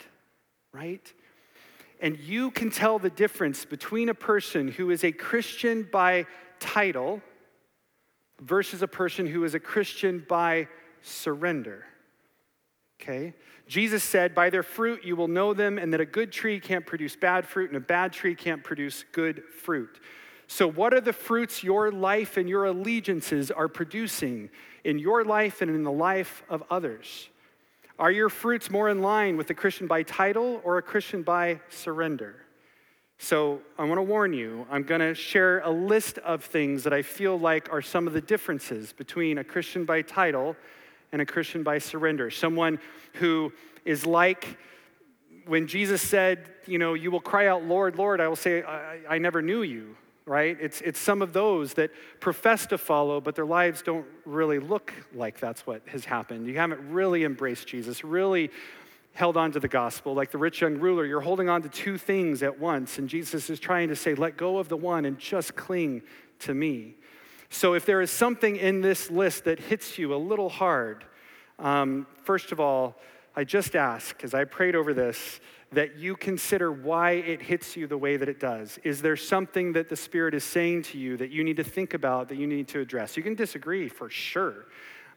right? 0.70 1.10
And 1.98 2.18
you 2.18 2.50
can 2.50 2.70
tell 2.70 2.98
the 2.98 3.08
difference 3.08 3.64
between 3.64 4.10
a 4.10 4.14
person 4.14 4.68
who 4.68 4.90
is 4.90 5.02
a 5.02 5.12
Christian 5.12 5.88
by 5.90 6.26
title 6.60 7.22
versus 8.38 8.82
a 8.82 8.86
person 8.86 9.26
who 9.26 9.44
is 9.44 9.54
a 9.54 9.58
Christian 9.58 10.22
by 10.28 10.68
surrender. 11.00 11.86
Okay? 13.00 13.32
Jesus 13.66 14.04
said, 14.04 14.34
By 14.34 14.50
their 14.50 14.62
fruit 14.62 15.04
you 15.04 15.16
will 15.16 15.28
know 15.28 15.54
them, 15.54 15.78
and 15.78 15.90
that 15.94 16.02
a 16.02 16.06
good 16.06 16.32
tree 16.32 16.60
can't 16.60 16.84
produce 16.84 17.16
bad 17.16 17.46
fruit, 17.46 17.70
and 17.70 17.78
a 17.78 17.80
bad 17.80 18.12
tree 18.12 18.34
can't 18.34 18.62
produce 18.62 19.06
good 19.12 19.42
fruit. 19.62 20.00
So, 20.48 20.70
what 20.70 20.92
are 20.92 21.00
the 21.00 21.14
fruits 21.14 21.64
your 21.64 21.90
life 21.90 22.36
and 22.36 22.46
your 22.46 22.66
allegiances 22.66 23.50
are 23.50 23.68
producing 23.68 24.50
in 24.84 24.98
your 24.98 25.24
life 25.24 25.62
and 25.62 25.70
in 25.70 25.82
the 25.82 25.92
life 25.92 26.42
of 26.48 26.62
others? 26.70 27.28
Are 27.98 28.10
your 28.10 28.28
fruits 28.28 28.70
more 28.70 28.88
in 28.88 29.02
line 29.02 29.36
with 29.36 29.50
a 29.50 29.54
Christian 29.54 29.86
by 29.86 30.02
title 30.02 30.60
or 30.64 30.78
a 30.78 30.82
Christian 30.82 31.22
by 31.22 31.60
surrender? 31.68 32.36
So, 33.18 33.60
I 33.78 33.84
want 33.84 33.98
to 33.98 34.02
warn 34.02 34.32
you, 34.32 34.66
I'm 34.70 34.82
going 34.82 35.00
to 35.00 35.14
share 35.14 35.60
a 35.60 35.70
list 35.70 36.18
of 36.18 36.44
things 36.44 36.82
that 36.82 36.92
I 36.92 37.02
feel 37.02 37.38
like 37.38 37.72
are 37.72 37.80
some 37.80 38.08
of 38.08 38.12
the 38.12 38.20
differences 38.20 38.92
between 38.92 39.38
a 39.38 39.44
Christian 39.44 39.84
by 39.84 40.02
title 40.02 40.56
and 41.12 41.22
a 41.22 41.26
Christian 41.26 41.62
by 41.62 41.78
surrender. 41.78 42.28
Someone 42.30 42.80
who 43.14 43.52
is 43.84 44.04
like 44.04 44.58
when 45.46 45.68
Jesus 45.68 46.02
said, 46.02 46.50
You 46.66 46.78
know, 46.78 46.94
you 46.94 47.12
will 47.12 47.20
cry 47.20 47.46
out, 47.46 47.62
Lord, 47.62 47.96
Lord, 47.96 48.20
I 48.20 48.26
will 48.26 48.36
say, 48.36 48.64
I, 48.64 48.98
I 49.08 49.18
never 49.18 49.40
knew 49.40 49.62
you 49.62 49.96
right? 50.26 50.56
It's, 50.60 50.80
it's 50.80 50.98
some 50.98 51.20
of 51.20 51.32
those 51.32 51.74
that 51.74 51.90
profess 52.20 52.66
to 52.66 52.78
follow, 52.78 53.20
but 53.20 53.34
their 53.34 53.44
lives 53.44 53.82
don't 53.82 54.06
really 54.24 54.58
look 54.58 54.92
like 55.14 55.38
that's 55.38 55.66
what 55.66 55.82
has 55.86 56.04
happened. 56.04 56.46
You 56.46 56.56
haven't 56.56 56.80
really 56.90 57.24
embraced 57.24 57.68
Jesus, 57.68 58.02
really 58.04 58.50
held 59.12 59.36
on 59.36 59.52
to 59.52 59.60
the 59.60 59.68
gospel. 59.68 60.14
Like 60.14 60.30
the 60.30 60.38
rich 60.38 60.60
young 60.60 60.78
ruler, 60.78 61.04
you're 61.04 61.20
holding 61.20 61.48
on 61.48 61.62
to 61.62 61.68
two 61.68 61.98
things 61.98 62.42
at 62.42 62.58
once, 62.58 62.98
and 62.98 63.08
Jesus 63.08 63.50
is 63.50 63.60
trying 63.60 63.88
to 63.88 63.96
say, 63.96 64.14
let 64.14 64.36
go 64.36 64.58
of 64.58 64.68
the 64.68 64.76
one 64.76 65.04
and 65.04 65.18
just 65.18 65.54
cling 65.56 66.02
to 66.40 66.54
me. 66.54 66.96
So 67.50 67.74
if 67.74 67.86
there 67.86 68.00
is 68.00 68.10
something 68.10 68.56
in 68.56 68.80
this 68.80 69.10
list 69.10 69.44
that 69.44 69.60
hits 69.60 69.98
you 69.98 70.14
a 70.14 70.16
little 70.16 70.48
hard, 70.48 71.04
um, 71.58 72.06
first 72.24 72.50
of 72.50 72.58
all, 72.58 72.96
I 73.36 73.44
just 73.44 73.76
ask, 73.76 74.24
as 74.24 74.34
I 74.34 74.44
prayed 74.44 74.74
over 74.74 74.94
this, 74.94 75.40
that 75.74 75.98
you 75.98 76.16
consider 76.16 76.72
why 76.72 77.12
it 77.12 77.42
hits 77.42 77.76
you 77.76 77.86
the 77.86 77.98
way 77.98 78.16
that 78.16 78.28
it 78.28 78.40
does. 78.40 78.78
Is 78.84 79.02
there 79.02 79.16
something 79.16 79.72
that 79.74 79.88
the 79.88 79.96
Spirit 79.96 80.34
is 80.34 80.44
saying 80.44 80.82
to 80.84 80.98
you 80.98 81.16
that 81.16 81.30
you 81.30 81.44
need 81.44 81.56
to 81.56 81.64
think 81.64 81.94
about, 81.94 82.28
that 82.28 82.38
you 82.38 82.46
need 82.46 82.68
to 82.68 82.80
address? 82.80 83.16
You 83.16 83.22
can 83.22 83.34
disagree 83.34 83.88
for 83.88 84.08
sure. 84.08 84.66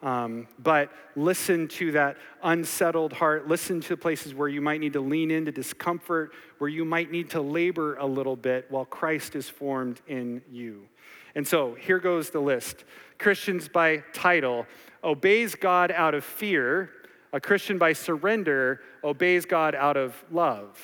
Um, 0.02 0.48
but 0.60 0.92
listen 1.16 1.68
to 1.70 1.92
that 1.94 2.18
unsettled 2.44 3.14
heart. 3.14 3.48
Listen 3.48 3.82
to 3.82 3.98
places 3.98 4.34
where 4.34 4.48
you 4.48 4.62
might 4.62 4.80
need 4.80 4.94
to 4.94 5.02
lean 5.02 5.32
into 5.32 5.52
discomfort, 5.52 6.34
where 6.60 6.70
you 6.70 6.86
might 6.86 7.12
need 7.12 7.32
to 7.32 7.42
labor 7.42 7.96
a 7.96 8.06
little 8.06 8.36
bit 8.36 8.68
while 8.70 8.86
Christ 8.86 9.36
is 9.36 9.50
formed 9.50 10.02
in 10.08 10.42
you. 10.52 10.88
And 11.34 11.48
so 11.48 11.74
here 11.76 12.00
goes 12.00 12.30
the 12.30 12.40
list 12.40 12.84
Christians 13.20 13.68
by 13.68 14.04
title 14.14 14.66
obeys 15.04 15.56
God 15.56 15.92
out 15.92 16.14
of 16.14 16.24
fear 16.24 16.92
a 17.38 17.40
Christian 17.40 17.78
by 17.78 17.94
surrender 17.94 18.82
obeys 19.04 19.46
God 19.46 19.76
out 19.76 19.96
of 19.96 20.26
love. 20.32 20.76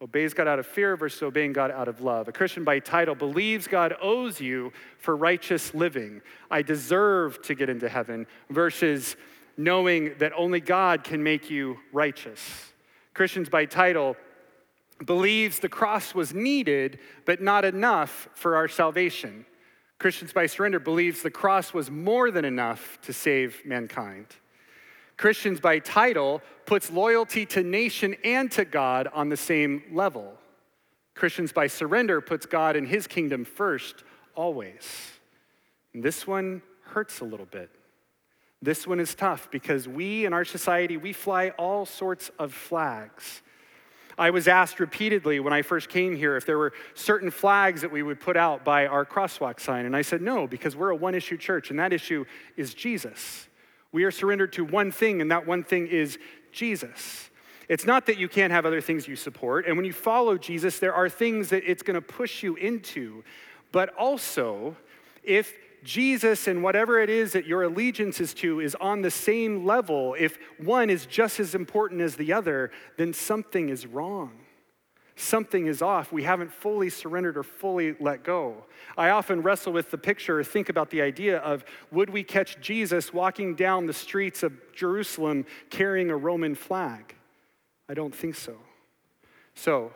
Obeys 0.00 0.32
God 0.32 0.48
out 0.48 0.58
of 0.58 0.64
fear 0.64 0.96
versus 0.96 1.22
obeying 1.22 1.52
God 1.52 1.70
out 1.70 1.86
of 1.86 2.00
love. 2.00 2.28
A 2.28 2.32
Christian 2.32 2.64
by 2.64 2.78
title 2.78 3.14
believes 3.14 3.66
God 3.66 3.94
owes 4.00 4.40
you 4.40 4.72
for 4.96 5.14
righteous 5.14 5.74
living. 5.74 6.22
I 6.50 6.62
deserve 6.62 7.42
to 7.42 7.54
get 7.54 7.68
into 7.68 7.90
heaven 7.90 8.26
versus 8.48 9.16
knowing 9.58 10.14
that 10.16 10.32
only 10.34 10.60
God 10.60 11.04
can 11.04 11.22
make 11.22 11.50
you 11.50 11.76
righteous. 11.92 12.72
Christians 13.12 13.50
by 13.50 13.66
title 13.66 14.16
believes 15.04 15.58
the 15.58 15.68
cross 15.68 16.14
was 16.14 16.32
needed 16.32 17.00
but 17.26 17.42
not 17.42 17.66
enough 17.66 18.30
for 18.32 18.56
our 18.56 18.66
salvation. 18.66 19.44
Christians 19.98 20.32
by 20.32 20.46
surrender 20.46 20.80
believes 20.80 21.20
the 21.20 21.30
cross 21.30 21.74
was 21.74 21.90
more 21.90 22.30
than 22.30 22.46
enough 22.46 22.98
to 23.02 23.12
save 23.12 23.60
mankind. 23.66 24.28
Christians 25.16 25.60
by 25.60 25.78
title 25.78 26.42
puts 26.66 26.90
loyalty 26.90 27.46
to 27.46 27.62
nation 27.62 28.16
and 28.24 28.50
to 28.52 28.64
God 28.64 29.08
on 29.12 29.28
the 29.28 29.36
same 29.36 29.82
level. 29.92 30.34
Christians 31.14 31.52
by 31.52 31.66
surrender 31.66 32.20
puts 32.20 32.44
God 32.44 32.76
and 32.76 32.86
his 32.86 33.06
kingdom 33.06 33.44
first, 33.44 34.04
always. 34.34 35.12
And 35.94 36.02
this 36.02 36.26
one 36.26 36.60
hurts 36.82 37.20
a 37.20 37.24
little 37.24 37.46
bit. 37.46 37.70
This 38.60 38.86
one 38.86 39.00
is 39.00 39.14
tough 39.14 39.50
because 39.50 39.88
we 39.88 40.26
in 40.26 40.32
our 40.32 40.44
society, 40.44 40.96
we 40.96 41.12
fly 41.12 41.50
all 41.50 41.86
sorts 41.86 42.30
of 42.38 42.52
flags. 42.52 43.42
I 44.18 44.30
was 44.30 44.48
asked 44.48 44.80
repeatedly 44.80 45.40
when 45.40 45.52
I 45.52 45.62
first 45.62 45.88
came 45.88 46.16
here 46.16 46.36
if 46.36 46.46
there 46.46 46.58
were 46.58 46.72
certain 46.94 47.30
flags 47.30 47.82
that 47.82 47.92
we 47.92 48.02
would 48.02 48.18
put 48.18 48.36
out 48.36 48.64
by 48.64 48.86
our 48.86 49.04
crosswalk 49.04 49.60
sign. 49.60 49.84
And 49.84 49.94
I 49.94 50.02
said 50.02 50.22
no, 50.22 50.46
because 50.46 50.74
we're 50.74 50.90
a 50.90 50.96
one 50.96 51.14
issue 51.14 51.36
church, 51.36 51.70
and 51.70 51.78
that 51.78 51.92
issue 51.92 52.24
is 52.56 52.72
Jesus. 52.72 53.48
We 53.96 54.04
are 54.04 54.10
surrendered 54.10 54.52
to 54.52 54.62
one 54.62 54.92
thing, 54.92 55.22
and 55.22 55.30
that 55.30 55.46
one 55.46 55.64
thing 55.64 55.86
is 55.86 56.18
Jesus. 56.52 57.30
It's 57.66 57.86
not 57.86 58.04
that 58.04 58.18
you 58.18 58.28
can't 58.28 58.52
have 58.52 58.66
other 58.66 58.82
things 58.82 59.08
you 59.08 59.16
support. 59.16 59.66
And 59.66 59.74
when 59.74 59.86
you 59.86 59.94
follow 59.94 60.36
Jesus, 60.36 60.78
there 60.78 60.92
are 60.92 61.08
things 61.08 61.48
that 61.48 61.62
it's 61.64 61.82
going 61.82 61.94
to 61.94 62.02
push 62.02 62.42
you 62.42 62.56
into. 62.56 63.24
But 63.72 63.94
also, 63.94 64.76
if 65.22 65.54
Jesus 65.82 66.46
and 66.46 66.62
whatever 66.62 67.00
it 67.00 67.08
is 67.08 67.32
that 67.32 67.46
your 67.46 67.62
allegiance 67.62 68.20
is 68.20 68.34
to 68.34 68.60
is 68.60 68.74
on 68.74 69.00
the 69.00 69.10
same 69.10 69.64
level, 69.64 70.14
if 70.18 70.38
one 70.58 70.90
is 70.90 71.06
just 71.06 71.40
as 71.40 71.54
important 71.54 72.02
as 72.02 72.16
the 72.16 72.34
other, 72.34 72.70
then 72.98 73.14
something 73.14 73.70
is 73.70 73.86
wrong. 73.86 74.32
Something 75.18 75.66
is 75.66 75.80
off. 75.80 76.12
We 76.12 76.24
haven't 76.24 76.52
fully 76.52 76.90
surrendered 76.90 77.38
or 77.38 77.42
fully 77.42 77.96
let 77.98 78.22
go. 78.22 78.64
I 78.98 79.08
often 79.08 79.40
wrestle 79.40 79.72
with 79.72 79.90
the 79.90 79.96
picture 79.96 80.38
or 80.38 80.44
think 80.44 80.68
about 80.68 80.90
the 80.90 81.00
idea 81.00 81.38
of 81.38 81.64
would 81.90 82.10
we 82.10 82.22
catch 82.22 82.60
Jesus 82.60 83.14
walking 83.14 83.54
down 83.54 83.86
the 83.86 83.94
streets 83.94 84.42
of 84.42 84.52
Jerusalem 84.74 85.46
carrying 85.70 86.10
a 86.10 86.16
Roman 86.16 86.54
flag? 86.54 87.14
I 87.88 87.94
don't 87.94 88.14
think 88.14 88.34
so. 88.34 88.56
So, 89.54 89.92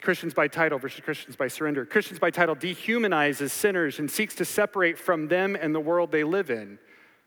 Christians 0.00 0.34
by 0.34 0.46
title 0.46 0.78
versus 0.78 1.00
Christians 1.00 1.34
by 1.34 1.48
surrender. 1.48 1.84
Christians 1.84 2.20
by 2.20 2.30
title 2.30 2.54
dehumanizes 2.54 3.50
sinners 3.50 3.98
and 3.98 4.08
seeks 4.08 4.36
to 4.36 4.44
separate 4.44 4.98
from 4.98 5.26
them 5.26 5.56
and 5.56 5.74
the 5.74 5.80
world 5.80 6.12
they 6.12 6.22
live 6.22 6.48
in. 6.48 6.78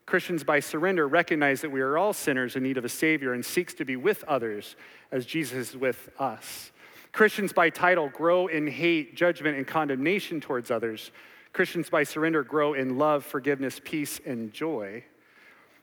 Christians 0.06 0.45
by 0.45 0.62
surrender 0.62 1.08
recognize 1.10 1.60
that 1.62 1.71
we 1.71 1.82
are 1.82 1.97
all 1.97 2.13
sinners 2.13 2.56
in 2.56 2.63
need 2.63 2.77
of 2.77 2.86
a 2.86 2.89
Savior 2.89 3.34
and 3.34 3.43
seeks 3.43 3.73
to 3.75 3.86
be 3.86 3.97
with 3.97 4.23
others 4.25 4.77
as 5.12 5.25
Jesus 5.25 5.69
is 5.69 5.77
with 5.77 6.10
us. 6.19 6.71
Christians 7.13 7.54
by 7.54 7.69
title 7.69 8.10
grow 8.10 8.47
in 8.47 8.67
hate, 8.67 9.15
judgment, 9.15 9.58
and 9.58 9.65
condemnation 9.65 10.41
towards 10.41 10.69
others. 10.69 11.12
Christians 11.54 11.89
by 11.89 12.04
surrender 12.04 12.43
grow 12.43 12.73
in 12.73 12.97
love, 12.97 13.23
forgiveness, 13.23 13.80
peace, 13.82 14.19
and 14.26 14.52
joy. 14.52 15.06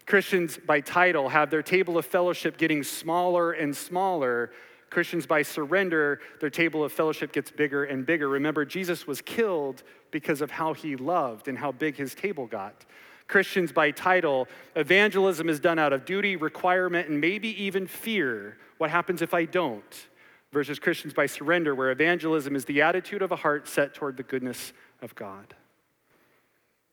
Christians 0.05 0.59
by 0.66 0.81
title 0.81 1.31
have 1.31 1.49
their 1.49 1.62
table 1.62 1.97
of 1.97 2.05
fellowship 2.05 2.59
getting 2.59 2.83
smaller 2.83 3.53
and 3.53 3.75
smaller 3.75 4.51
Christians, 4.90 5.25
by 5.25 5.43
surrender, 5.43 6.21
their 6.40 6.51
table 6.51 6.83
of 6.83 6.93
fellowship 6.93 7.33
gets 7.33 7.51
bigger 7.51 7.85
and 7.85 8.05
bigger. 8.05 8.29
Remember, 8.29 8.64
Jesus 8.64 9.07
was 9.07 9.23
killed 9.23 9.85
because 10.11 10.40
of 10.40 10.51
how 10.51 10.75
he 10.75 10.97
loved 10.97 11.47
and 11.47 11.57
how 11.57 11.71
big 11.71 11.97
his 11.97 12.14
table 12.14 12.47
got. 12.47 12.85
Christians, 13.29 13.71
by 13.71 13.93
title, 13.93 14.49
evangelism 14.75 15.49
is 15.49 15.61
done 15.61 15.79
out 15.79 15.93
of 15.93 16.05
duty, 16.05 16.35
requirement, 16.35 17.09
and 17.09 17.21
maybe 17.21 17.62
even 17.62 17.87
fear. 17.87 18.59
What 18.79 18.90
happens 18.90 19.23
if 19.23 19.33
I 19.33 19.45
don't? 19.45 20.09
Versus 20.53 20.79
Christians 20.79 21.15
by 21.15 21.27
surrender, 21.27 21.75
where 21.75 21.91
evangelism 21.91 22.57
is 22.57 22.65
the 22.65 22.83
attitude 22.83 23.23
of 23.23 23.31
a 23.31 23.37
heart 23.37 23.69
set 23.69 23.95
toward 23.95 24.17
the 24.17 24.25
goodness 24.25 24.73
of 25.01 25.15
God. 25.15 25.55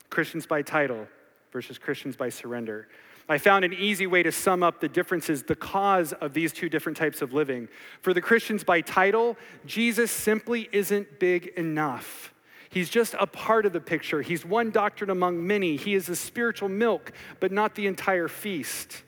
Christians 0.10 0.46
by 0.46 0.62
title 0.62 1.08
versus 1.52 1.78
Christians 1.78 2.15
by 2.15 2.30
surrender. 2.30 2.88
I 3.30 3.38
found 3.38 3.65
an 3.65 3.74
easy 3.74 4.08
way 4.08 4.24
to 4.24 4.32
sum 4.32 4.63
up 4.63 4.80
the 4.80 4.88
differences, 4.88 5.43
the 5.43 5.56
cause 5.56 6.13
of 6.13 6.34
these 6.34 6.54
two 6.54 6.70
different 6.70 6.98
types 6.98 7.22
of 7.22 7.34
living. 7.34 7.67
For 8.02 8.13
the 8.13 8.22
Christians 8.22 8.63
by 8.63 8.82
title, 8.82 9.36
Jesus 9.65 10.12
simply 10.12 10.70
isn't 10.72 11.20
big 11.20 11.48
enough. 11.58 12.34
He's 12.70 12.89
just 12.89 13.15
a 13.20 13.28
part 13.28 13.65
of 13.65 13.74
the 13.74 13.82
picture. 13.82 14.22
He's 14.22 14.46
one 14.46 14.72
doctrine 14.72 15.10
among 15.10 15.46
many. 15.46 15.76
He 15.76 15.93
is 15.93 16.06
the 16.06 16.15
spiritual 16.15 16.70
milk, 16.70 17.12
but 17.39 17.52
not 17.52 17.76
the 17.76 17.88
entire 17.88 18.28
feast. 18.28 19.04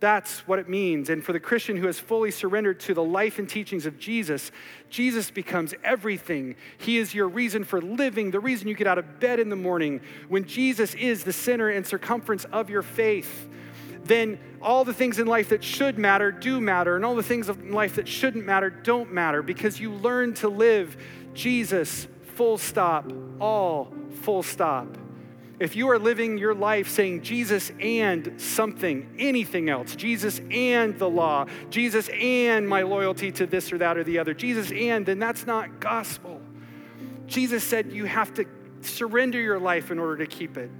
That's 0.00 0.40
what 0.48 0.58
it 0.58 0.66
means. 0.66 1.10
And 1.10 1.22
for 1.22 1.34
the 1.34 1.40
Christian 1.40 1.76
who 1.76 1.86
has 1.86 1.98
fully 1.98 2.30
surrendered 2.30 2.80
to 2.80 2.94
the 2.94 3.04
life 3.04 3.38
and 3.38 3.46
teachings 3.46 3.84
of 3.84 3.98
Jesus, 3.98 4.50
Jesus 4.88 5.30
becomes 5.30 5.74
everything. 5.84 6.56
He 6.78 6.96
is 6.96 7.14
your 7.14 7.28
reason 7.28 7.64
for 7.64 7.82
living, 7.82 8.30
the 8.30 8.40
reason 8.40 8.66
you 8.66 8.74
get 8.74 8.86
out 8.86 8.96
of 8.96 9.20
bed 9.20 9.38
in 9.38 9.50
the 9.50 9.56
morning. 9.56 10.00
When 10.28 10.46
Jesus 10.46 10.94
is 10.94 11.22
the 11.24 11.34
center 11.34 11.68
and 11.68 11.86
circumference 11.86 12.46
of 12.46 12.70
your 12.70 12.80
faith, 12.80 13.46
then 14.04 14.40
all 14.62 14.86
the 14.86 14.94
things 14.94 15.18
in 15.18 15.26
life 15.26 15.50
that 15.50 15.62
should 15.62 15.98
matter 15.98 16.32
do 16.32 16.62
matter, 16.62 16.96
and 16.96 17.04
all 17.04 17.14
the 17.14 17.22
things 17.22 17.50
in 17.50 17.70
life 17.70 17.96
that 17.96 18.08
shouldn't 18.08 18.46
matter 18.46 18.70
don't 18.70 19.12
matter 19.12 19.42
because 19.42 19.78
you 19.78 19.92
learn 19.92 20.32
to 20.34 20.48
live 20.48 20.96
Jesus, 21.34 22.08
full 22.34 22.56
stop, 22.56 23.12
all 23.38 23.92
full 24.22 24.42
stop. 24.42 24.96
If 25.60 25.76
you 25.76 25.90
are 25.90 25.98
living 25.98 26.38
your 26.38 26.54
life 26.54 26.88
saying 26.88 27.20
Jesus 27.20 27.70
and 27.78 28.40
something, 28.40 29.14
anything 29.18 29.68
else, 29.68 29.94
Jesus 29.94 30.40
and 30.50 30.98
the 30.98 31.08
law, 31.08 31.44
Jesus 31.68 32.08
and 32.08 32.66
my 32.66 32.80
loyalty 32.80 33.30
to 33.32 33.46
this 33.46 33.70
or 33.70 33.76
that 33.76 33.98
or 33.98 34.02
the 34.02 34.18
other, 34.18 34.32
Jesus 34.32 34.72
and, 34.72 35.04
then 35.04 35.18
that's 35.18 35.46
not 35.46 35.78
gospel. 35.78 36.40
Jesus 37.26 37.62
said 37.62 37.92
you 37.92 38.06
have 38.06 38.32
to 38.34 38.46
surrender 38.80 39.38
your 39.38 39.60
life 39.60 39.90
in 39.90 39.98
order 39.98 40.16
to 40.24 40.26
keep 40.26 40.56
it. 40.56 40.70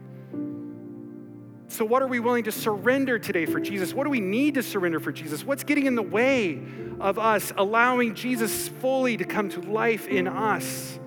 So, 1.68 1.84
what 1.84 2.02
are 2.02 2.08
we 2.08 2.18
willing 2.18 2.44
to 2.44 2.52
surrender 2.52 3.18
today 3.18 3.44
for 3.44 3.60
Jesus? 3.60 3.92
What 3.92 4.04
do 4.04 4.10
we 4.10 4.20
need 4.20 4.54
to 4.54 4.62
surrender 4.62 4.98
for 4.98 5.12
Jesus? 5.12 5.44
What's 5.44 5.62
getting 5.62 5.86
in 5.86 5.94
the 5.94 6.02
way 6.02 6.60
of 6.98 7.18
us 7.18 7.52
allowing 7.56 8.14
Jesus 8.14 8.68
fully 8.68 9.18
to 9.18 9.24
come 9.24 9.50
to 9.50 9.60
life 9.60 10.08
in 10.08 10.26
us? 10.26 10.98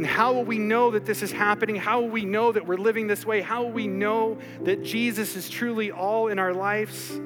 And 0.00 0.06
how 0.06 0.32
will 0.32 0.46
we 0.46 0.56
know 0.56 0.92
that 0.92 1.04
this 1.04 1.20
is 1.20 1.30
happening? 1.30 1.76
How 1.76 2.00
will 2.00 2.08
we 2.08 2.24
know 2.24 2.52
that 2.52 2.66
we're 2.66 2.78
living 2.78 3.06
this 3.06 3.26
way? 3.26 3.42
How 3.42 3.64
will 3.64 3.72
we 3.72 3.86
know 3.86 4.38
that 4.62 4.82
Jesus 4.82 5.36
is 5.36 5.50
truly 5.50 5.90
all 5.90 6.28
in 6.28 6.38
our 6.38 6.54
lives? 6.54 7.20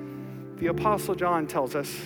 The 0.57 0.67
Apostle 0.67 1.15
John 1.15 1.47
tells 1.47 1.77
us. 1.77 1.97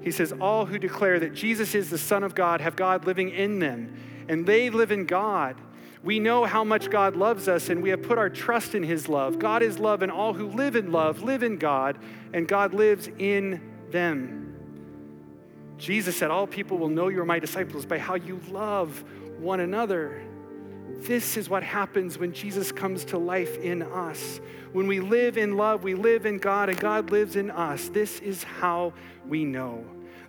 He 0.00 0.10
says, 0.10 0.32
All 0.40 0.64
who 0.64 0.78
declare 0.78 1.20
that 1.20 1.34
Jesus 1.34 1.74
is 1.74 1.90
the 1.90 1.98
Son 1.98 2.24
of 2.24 2.34
God 2.34 2.62
have 2.62 2.76
God 2.76 3.04
living 3.04 3.28
in 3.28 3.58
them, 3.58 3.94
and 4.26 4.46
they 4.46 4.70
live 4.70 4.90
in 4.90 5.04
God. 5.04 5.60
We 6.02 6.18
know 6.18 6.46
how 6.46 6.64
much 6.64 6.88
God 6.88 7.14
loves 7.14 7.46
us, 7.46 7.68
and 7.68 7.82
we 7.82 7.90
have 7.90 8.00
put 8.00 8.16
our 8.16 8.30
trust 8.30 8.74
in 8.74 8.82
His 8.82 9.06
love. 9.06 9.38
God 9.38 9.62
is 9.62 9.78
love, 9.78 10.00
and 10.00 10.10
all 10.10 10.32
who 10.32 10.46
live 10.46 10.76
in 10.76 10.92
love 10.92 11.20
live 11.20 11.42
in 11.42 11.58
God, 11.58 11.98
and 12.32 12.48
God 12.48 12.72
lives 12.72 13.10
in 13.18 13.60
them. 13.90 14.50
Jesus 15.76 16.16
said, 16.16 16.30
All 16.30 16.46
people 16.46 16.78
will 16.78 16.88
know 16.88 17.08
you're 17.08 17.26
my 17.26 17.38
disciples 17.38 17.84
by 17.84 17.98
how 17.98 18.14
you 18.14 18.40
love 18.48 19.04
one 19.40 19.60
another. 19.60 20.22
This 20.98 21.36
is 21.36 21.48
what 21.48 21.62
happens 21.62 22.18
when 22.18 22.32
Jesus 22.32 22.72
comes 22.72 23.04
to 23.06 23.18
life 23.18 23.56
in 23.58 23.82
us. 23.82 24.40
When 24.72 24.86
we 24.86 25.00
live 25.00 25.38
in 25.38 25.56
love, 25.56 25.82
we 25.82 25.94
live 25.94 26.26
in 26.26 26.38
God, 26.38 26.68
and 26.68 26.78
God 26.78 27.10
lives 27.10 27.36
in 27.36 27.50
us. 27.50 27.88
This 27.88 28.20
is 28.20 28.42
how 28.42 28.92
we 29.26 29.44
know. 29.44 29.84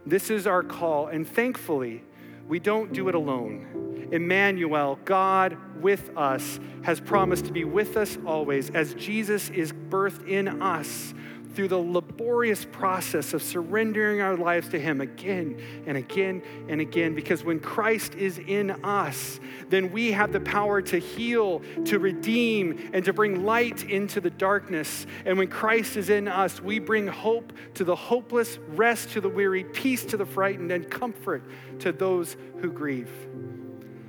This 0.05 0.29
is 0.29 0.47
our 0.47 0.63
call, 0.63 1.07
and 1.07 1.27
thankfully, 1.27 2.03
we 2.47 2.59
don't 2.59 2.91
do 2.93 3.07
it 3.09 3.15
alone. 3.15 4.09
Emmanuel, 4.11 4.99
God 5.05 5.57
with 5.81 6.15
us, 6.17 6.59
has 6.83 6.99
promised 6.99 7.45
to 7.45 7.51
be 7.51 7.63
with 7.63 7.97
us 7.97 8.17
always 8.25 8.69
as 8.71 8.93
Jesus 8.95 9.49
is 9.49 9.71
birthed 9.71 10.27
in 10.27 10.61
us 10.61 11.13
through 11.53 11.67
the 11.67 11.77
laborious 11.77 12.65
process 12.65 13.33
of 13.33 13.43
surrendering 13.43 14.21
our 14.21 14.37
lives 14.37 14.69
to 14.69 14.79
Him 14.79 15.01
again 15.01 15.61
and 15.85 15.97
again 15.97 16.41
and 16.69 16.81
again. 16.81 17.13
Because 17.13 17.43
when 17.43 17.59
Christ 17.59 18.15
is 18.15 18.37
in 18.39 18.71
us, 18.83 19.39
then 19.69 19.91
we 19.91 20.11
have 20.11 20.31
the 20.31 20.39
power 20.39 20.81
to 20.81 20.97
heal, 20.97 21.61
to 21.85 21.99
redeem, 21.99 22.89
and 22.93 23.03
to 23.05 23.13
bring 23.13 23.45
light 23.45 23.83
into 23.83 24.21
the 24.21 24.29
darkness. 24.29 25.05
And 25.25 25.37
when 25.37 25.47
Christ 25.47 25.97
is 25.97 26.09
in 26.09 26.27
us, 26.27 26.61
we 26.61 26.79
bring 26.79 27.07
hope 27.07 27.53
to 27.75 27.83
the 27.83 27.95
hopeless, 27.95 28.57
rest 28.69 29.11
to 29.11 29.21
the 29.21 29.29
weary, 29.29 29.63
peace 29.63 30.05
to 30.05 30.17
the 30.17 30.25
frightened, 30.25 30.71
and 30.71 30.89
comfort 30.89 31.43
to 31.79 31.91
those 31.91 32.37
who 32.61 32.71
grieve. 32.71 33.11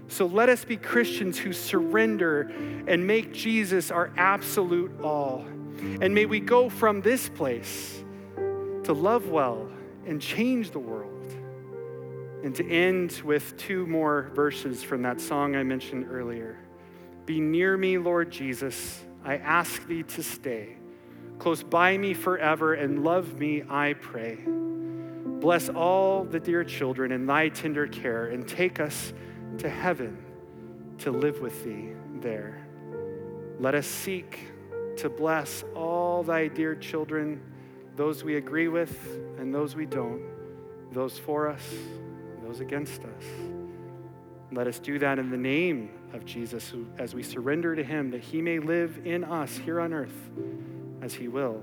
So 0.08 0.26
let 0.26 0.50
us 0.50 0.62
be 0.64 0.76
Christians 0.76 1.38
who 1.38 1.54
surrender 1.54 2.52
and 2.86 3.06
make 3.06 3.32
Jesus 3.32 3.90
our 3.90 4.12
absolute 4.18 4.92
all. 5.00 5.46
And 6.00 6.14
may 6.14 6.26
we 6.26 6.40
go 6.40 6.68
from 6.68 7.00
this 7.00 7.28
place 7.28 8.02
to 8.84 8.92
love 8.92 9.28
well 9.28 9.68
and 10.06 10.20
change 10.20 10.70
the 10.70 10.78
world. 10.78 11.10
And 12.44 12.54
to 12.56 12.68
end 12.68 13.22
with 13.24 13.56
two 13.56 13.86
more 13.86 14.30
verses 14.34 14.82
from 14.82 15.02
that 15.02 15.20
song 15.20 15.54
I 15.54 15.62
mentioned 15.62 16.06
earlier. 16.10 16.58
Be 17.24 17.40
near 17.40 17.76
me, 17.76 17.98
Lord 17.98 18.32
Jesus. 18.32 19.00
I 19.24 19.36
ask 19.36 19.86
thee 19.86 20.02
to 20.02 20.22
stay. 20.22 20.76
Close 21.38 21.62
by 21.62 21.96
me 21.96 22.14
forever 22.14 22.74
and 22.74 23.04
love 23.04 23.38
me, 23.38 23.62
I 23.68 23.94
pray. 23.94 24.38
Bless 24.44 25.68
all 25.68 26.24
the 26.24 26.40
dear 26.40 26.64
children 26.64 27.12
in 27.12 27.26
thy 27.26 27.48
tender 27.48 27.86
care 27.86 28.26
and 28.26 28.46
take 28.46 28.80
us 28.80 29.12
to 29.58 29.68
heaven 29.68 30.16
to 30.98 31.10
live 31.10 31.40
with 31.40 31.64
thee 31.64 31.92
there. 32.20 32.66
Let 33.58 33.74
us 33.74 33.86
seek 33.86 34.51
to 34.98 35.08
bless 35.08 35.64
all 35.74 36.22
thy 36.22 36.48
dear 36.48 36.74
children, 36.74 37.40
those 37.96 38.24
we 38.24 38.36
agree 38.36 38.68
with 38.68 38.96
and 39.38 39.54
those 39.54 39.74
we 39.74 39.86
don't, 39.86 40.22
those 40.92 41.18
for 41.18 41.48
us, 41.48 41.62
those 42.44 42.60
against 42.60 43.02
us. 43.02 43.24
Let 44.52 44.66
us 44.66 44.78
do 44.78 44.98
that 44.98 45.18
in 45.18 45.30
the 45.30 45.36
name 45.36 45.90
of 46.12 46.24
Jesus 46.26 46.74
as 46.98 47.14
we 47.14 47.22
surrender 47.22 47.74
to 47.74 47.82
him 47.82 48.10
that 48.10 48.20
he 48.20 48.42
may 48.42 48.58
live 48.58 49.00
in 49.06 49.24
us 49.24 49.56
here 49.56 49.80
on 49.80 49.94
earth 49.94 50.30
as 51.00 51.14
he 51.14 51.28
will 51.28 51.62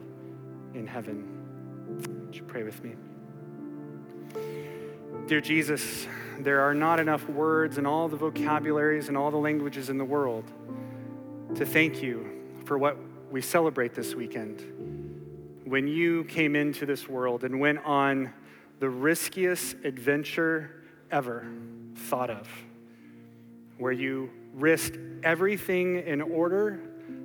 in 0.73 0.87
heaven. 0.87 2.25
Would 2.25 2.35
you 2.35 2.43
pray 2.43 2.63
with 2.63 2.83
me? 2.83 2.95
Dear 5.27 5.41
Jesus, 5.41 6.07
there 6.39 6.61
are 6.61 6.73
not 6.73 6.99
enough 6.99 7.27
words 7.29 7.77
and 7.77 7.85
all 7.85 8.07
the 8.07 8.17
vocabularies 8.17 9.07
and 9.07 9.17
all 9.17 9.29
the 9.29 9.37
languages 9.37 9.89
in 9.89 9.97
the 9.97 10.05
world 10.05 10.45
to 11.55 11.65
thank 11.65 12.01
you 12.01 12.27
for 12.65 12.77
what 12.77 12.97
we 13.31 13.41
celebrate 13.41 13.93
this 13.93 14.15
weekend. 14.15 15.61
When 15.65 15.87
you 15.87 16.23
came 16.23 16.55
into 16.55 16.85
this 16.85 17.07
world 17.07 17.43
and 17.43 17.59
went 17.59 17.79
on 17.85 18.33
the 18.79 18.89
riskiest 18.89 19.75
adventure 19.83 20.71
ever 21.11 21.45
thought 21.95 22.29
of, 22.29 22.47
where 23.77 23.91
you 23.91 24.31
risked 24.53 24.97
everything 25.23 25.99
in 25.99 26.21
order 26.21 26.79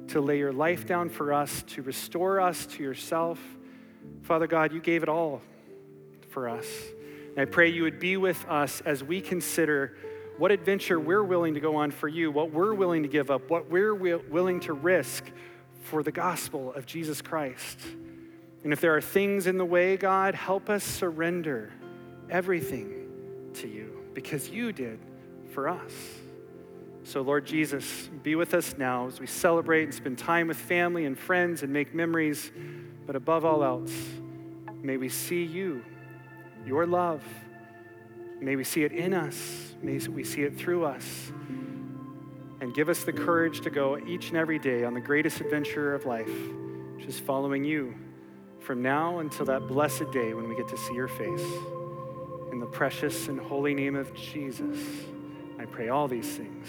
to 0.09 0.21
lay 0.21 0.39
your 0.39 0.53
life 0.53 0.87
down 0.87 1.09
for 1.09 1.33
us, 1.33 1.63
to 1.69 1.83
restore 1.83 2.41
us 2.41 2.67
to 2.67 2.83
yourself. 2.83 3.41
Father 4.23 4.47
God, 4.47 4.73
you 4.73 4.81
gave 4.81 5.03
it 5.03 5.09
all 5.09 5.41
for 6.29 6.49
us. 6.49 6.67
And 7.31 7.41
I 7.41 7.47
pray 7.47 7.71
you 7.71 7.85
would 7.85 7.99
be 7.99 8.17
with 8.17 8.45
us 8.49 8.83
as 8.83 9.03
we 9.03 9.21
consider 9.21 9.97
what 10.37 10.51
adventure 10.51 11.01
we're 11.01 11.25
willing 11.25 11.55
to 11.55 11.61
go 11.61 11.77
on 11.77 11.91
for 11.91 12.09
you, 12.09 12.31
what 12.31 12.51
we're 12.51 12.75
willing 12.75 13.05
to 13.05 13.09
give 13.09 13.31
up, 13.31 13.49
what 13.49 13.71
we're 13.71 13.95
willing 13.95 14.61
to 14.61 14.73
risk 14.73 15.25
for 15.85 16.03
the 16.03 16.11
gospel 16.11 16.73
of 16.73 16.87
Jesus 16.87 17.21
Christ. 17.21 17.79
And 18.65 18.73
if 18.73 18.81
there 18.81 18.97
are 18.97 19.03
things 19.03 19.47
in 19.47 19.59
the 19.59 19.65
way, 19.65 19.99
God, 19.99 20.35
help 20.35 20.71
us 20.71 20.83
surrender 20.83 21.73
everything 22.31 23.51
to 23.55 23.69
you 23.69 24.03
because 24.15 24.49
you 24.49 24.73
did 24.73 24.99
for 25.53 25.69
us. 25.69 25.93
So, 27.03 27.21
Lord 27.21 27.45
Jesus, 27.45 28.09
be 28.23 28.35
with 28.35 28.55
us 28.55 28.77
now 28.79 29.07
as 29.09 29.21
we 29.21 29.27
celebrate 29.27 29.85
and 29.85 29.95
spend 29.95 30.17
time 30.17 30.49
with 30.49 30.57
family 30.57 31.05
and 31.05 31.19
friends 31.19 31.63
and 31.63 31.71
make 31.71 31.95
memories. 31.95 32.51
But 33.07 33.15
above 33.15 33.45
all 33.45 33.63
else, 33.63 33.93
may 34.83 34.97
we 34.97 35.11
see 35.11 35.45
you, 35.45 35.85
your 36.65 36.87
love. 36.87 37.23
May 38.41 38.57
we 38.57 38.65
see 38.65 38.85
it 38.85 38.93
in 38.93 39.13
us. 39.13 39.75
May 39.83 39.99
we 39.99 40.25
see 40.25 40.45
it 40.45 40.57
through 40.57 40.87
us. 40.87 41.31
And 42.65 42.73
give 42.73 42.89
us 42.89 43.05
the 43.05 43.13
courage 43.13 43.61
to 43.61 43.69
go 43.69 43.99
each 43.99 44.29
and 44.29 44.39
every 44.39 44.59
day 44.59 44.85
on 44.85 44.95
the 44.95 45.01
greatest 45.01 45.39
adventure 45.43 45.95
of 45.95 46.07
life, 46.07 46.33
which 46.97 47.05
is 47.05 47.21
following 47.21 47.63
you 47.63 47.95
from 48.59 48.81
now 48.81 49.19
until 49.19 49.45
that 49.45 49.69
blessed 49.69 50.11
day 50.13 50.33
when 50.33 50.49
we 50.49 50.57
get 50.57 50.69
to 50.69 50.79
see 50.79 50.95
your 50.95 51.07
face. 51.07 51.45
In 52.53 52.61
the 52.61 52.67
precious 52.73 53.29
and 53.29 53.39
holy 53.39 53.75
name 53.75 53.95
of 53.95 54.15
Jesus, 54.15 54.79
I 55.59 55.67
pray 55.67 55.91
all 55.91 56.09
these 56.09 56.39
things. 56.39 56.69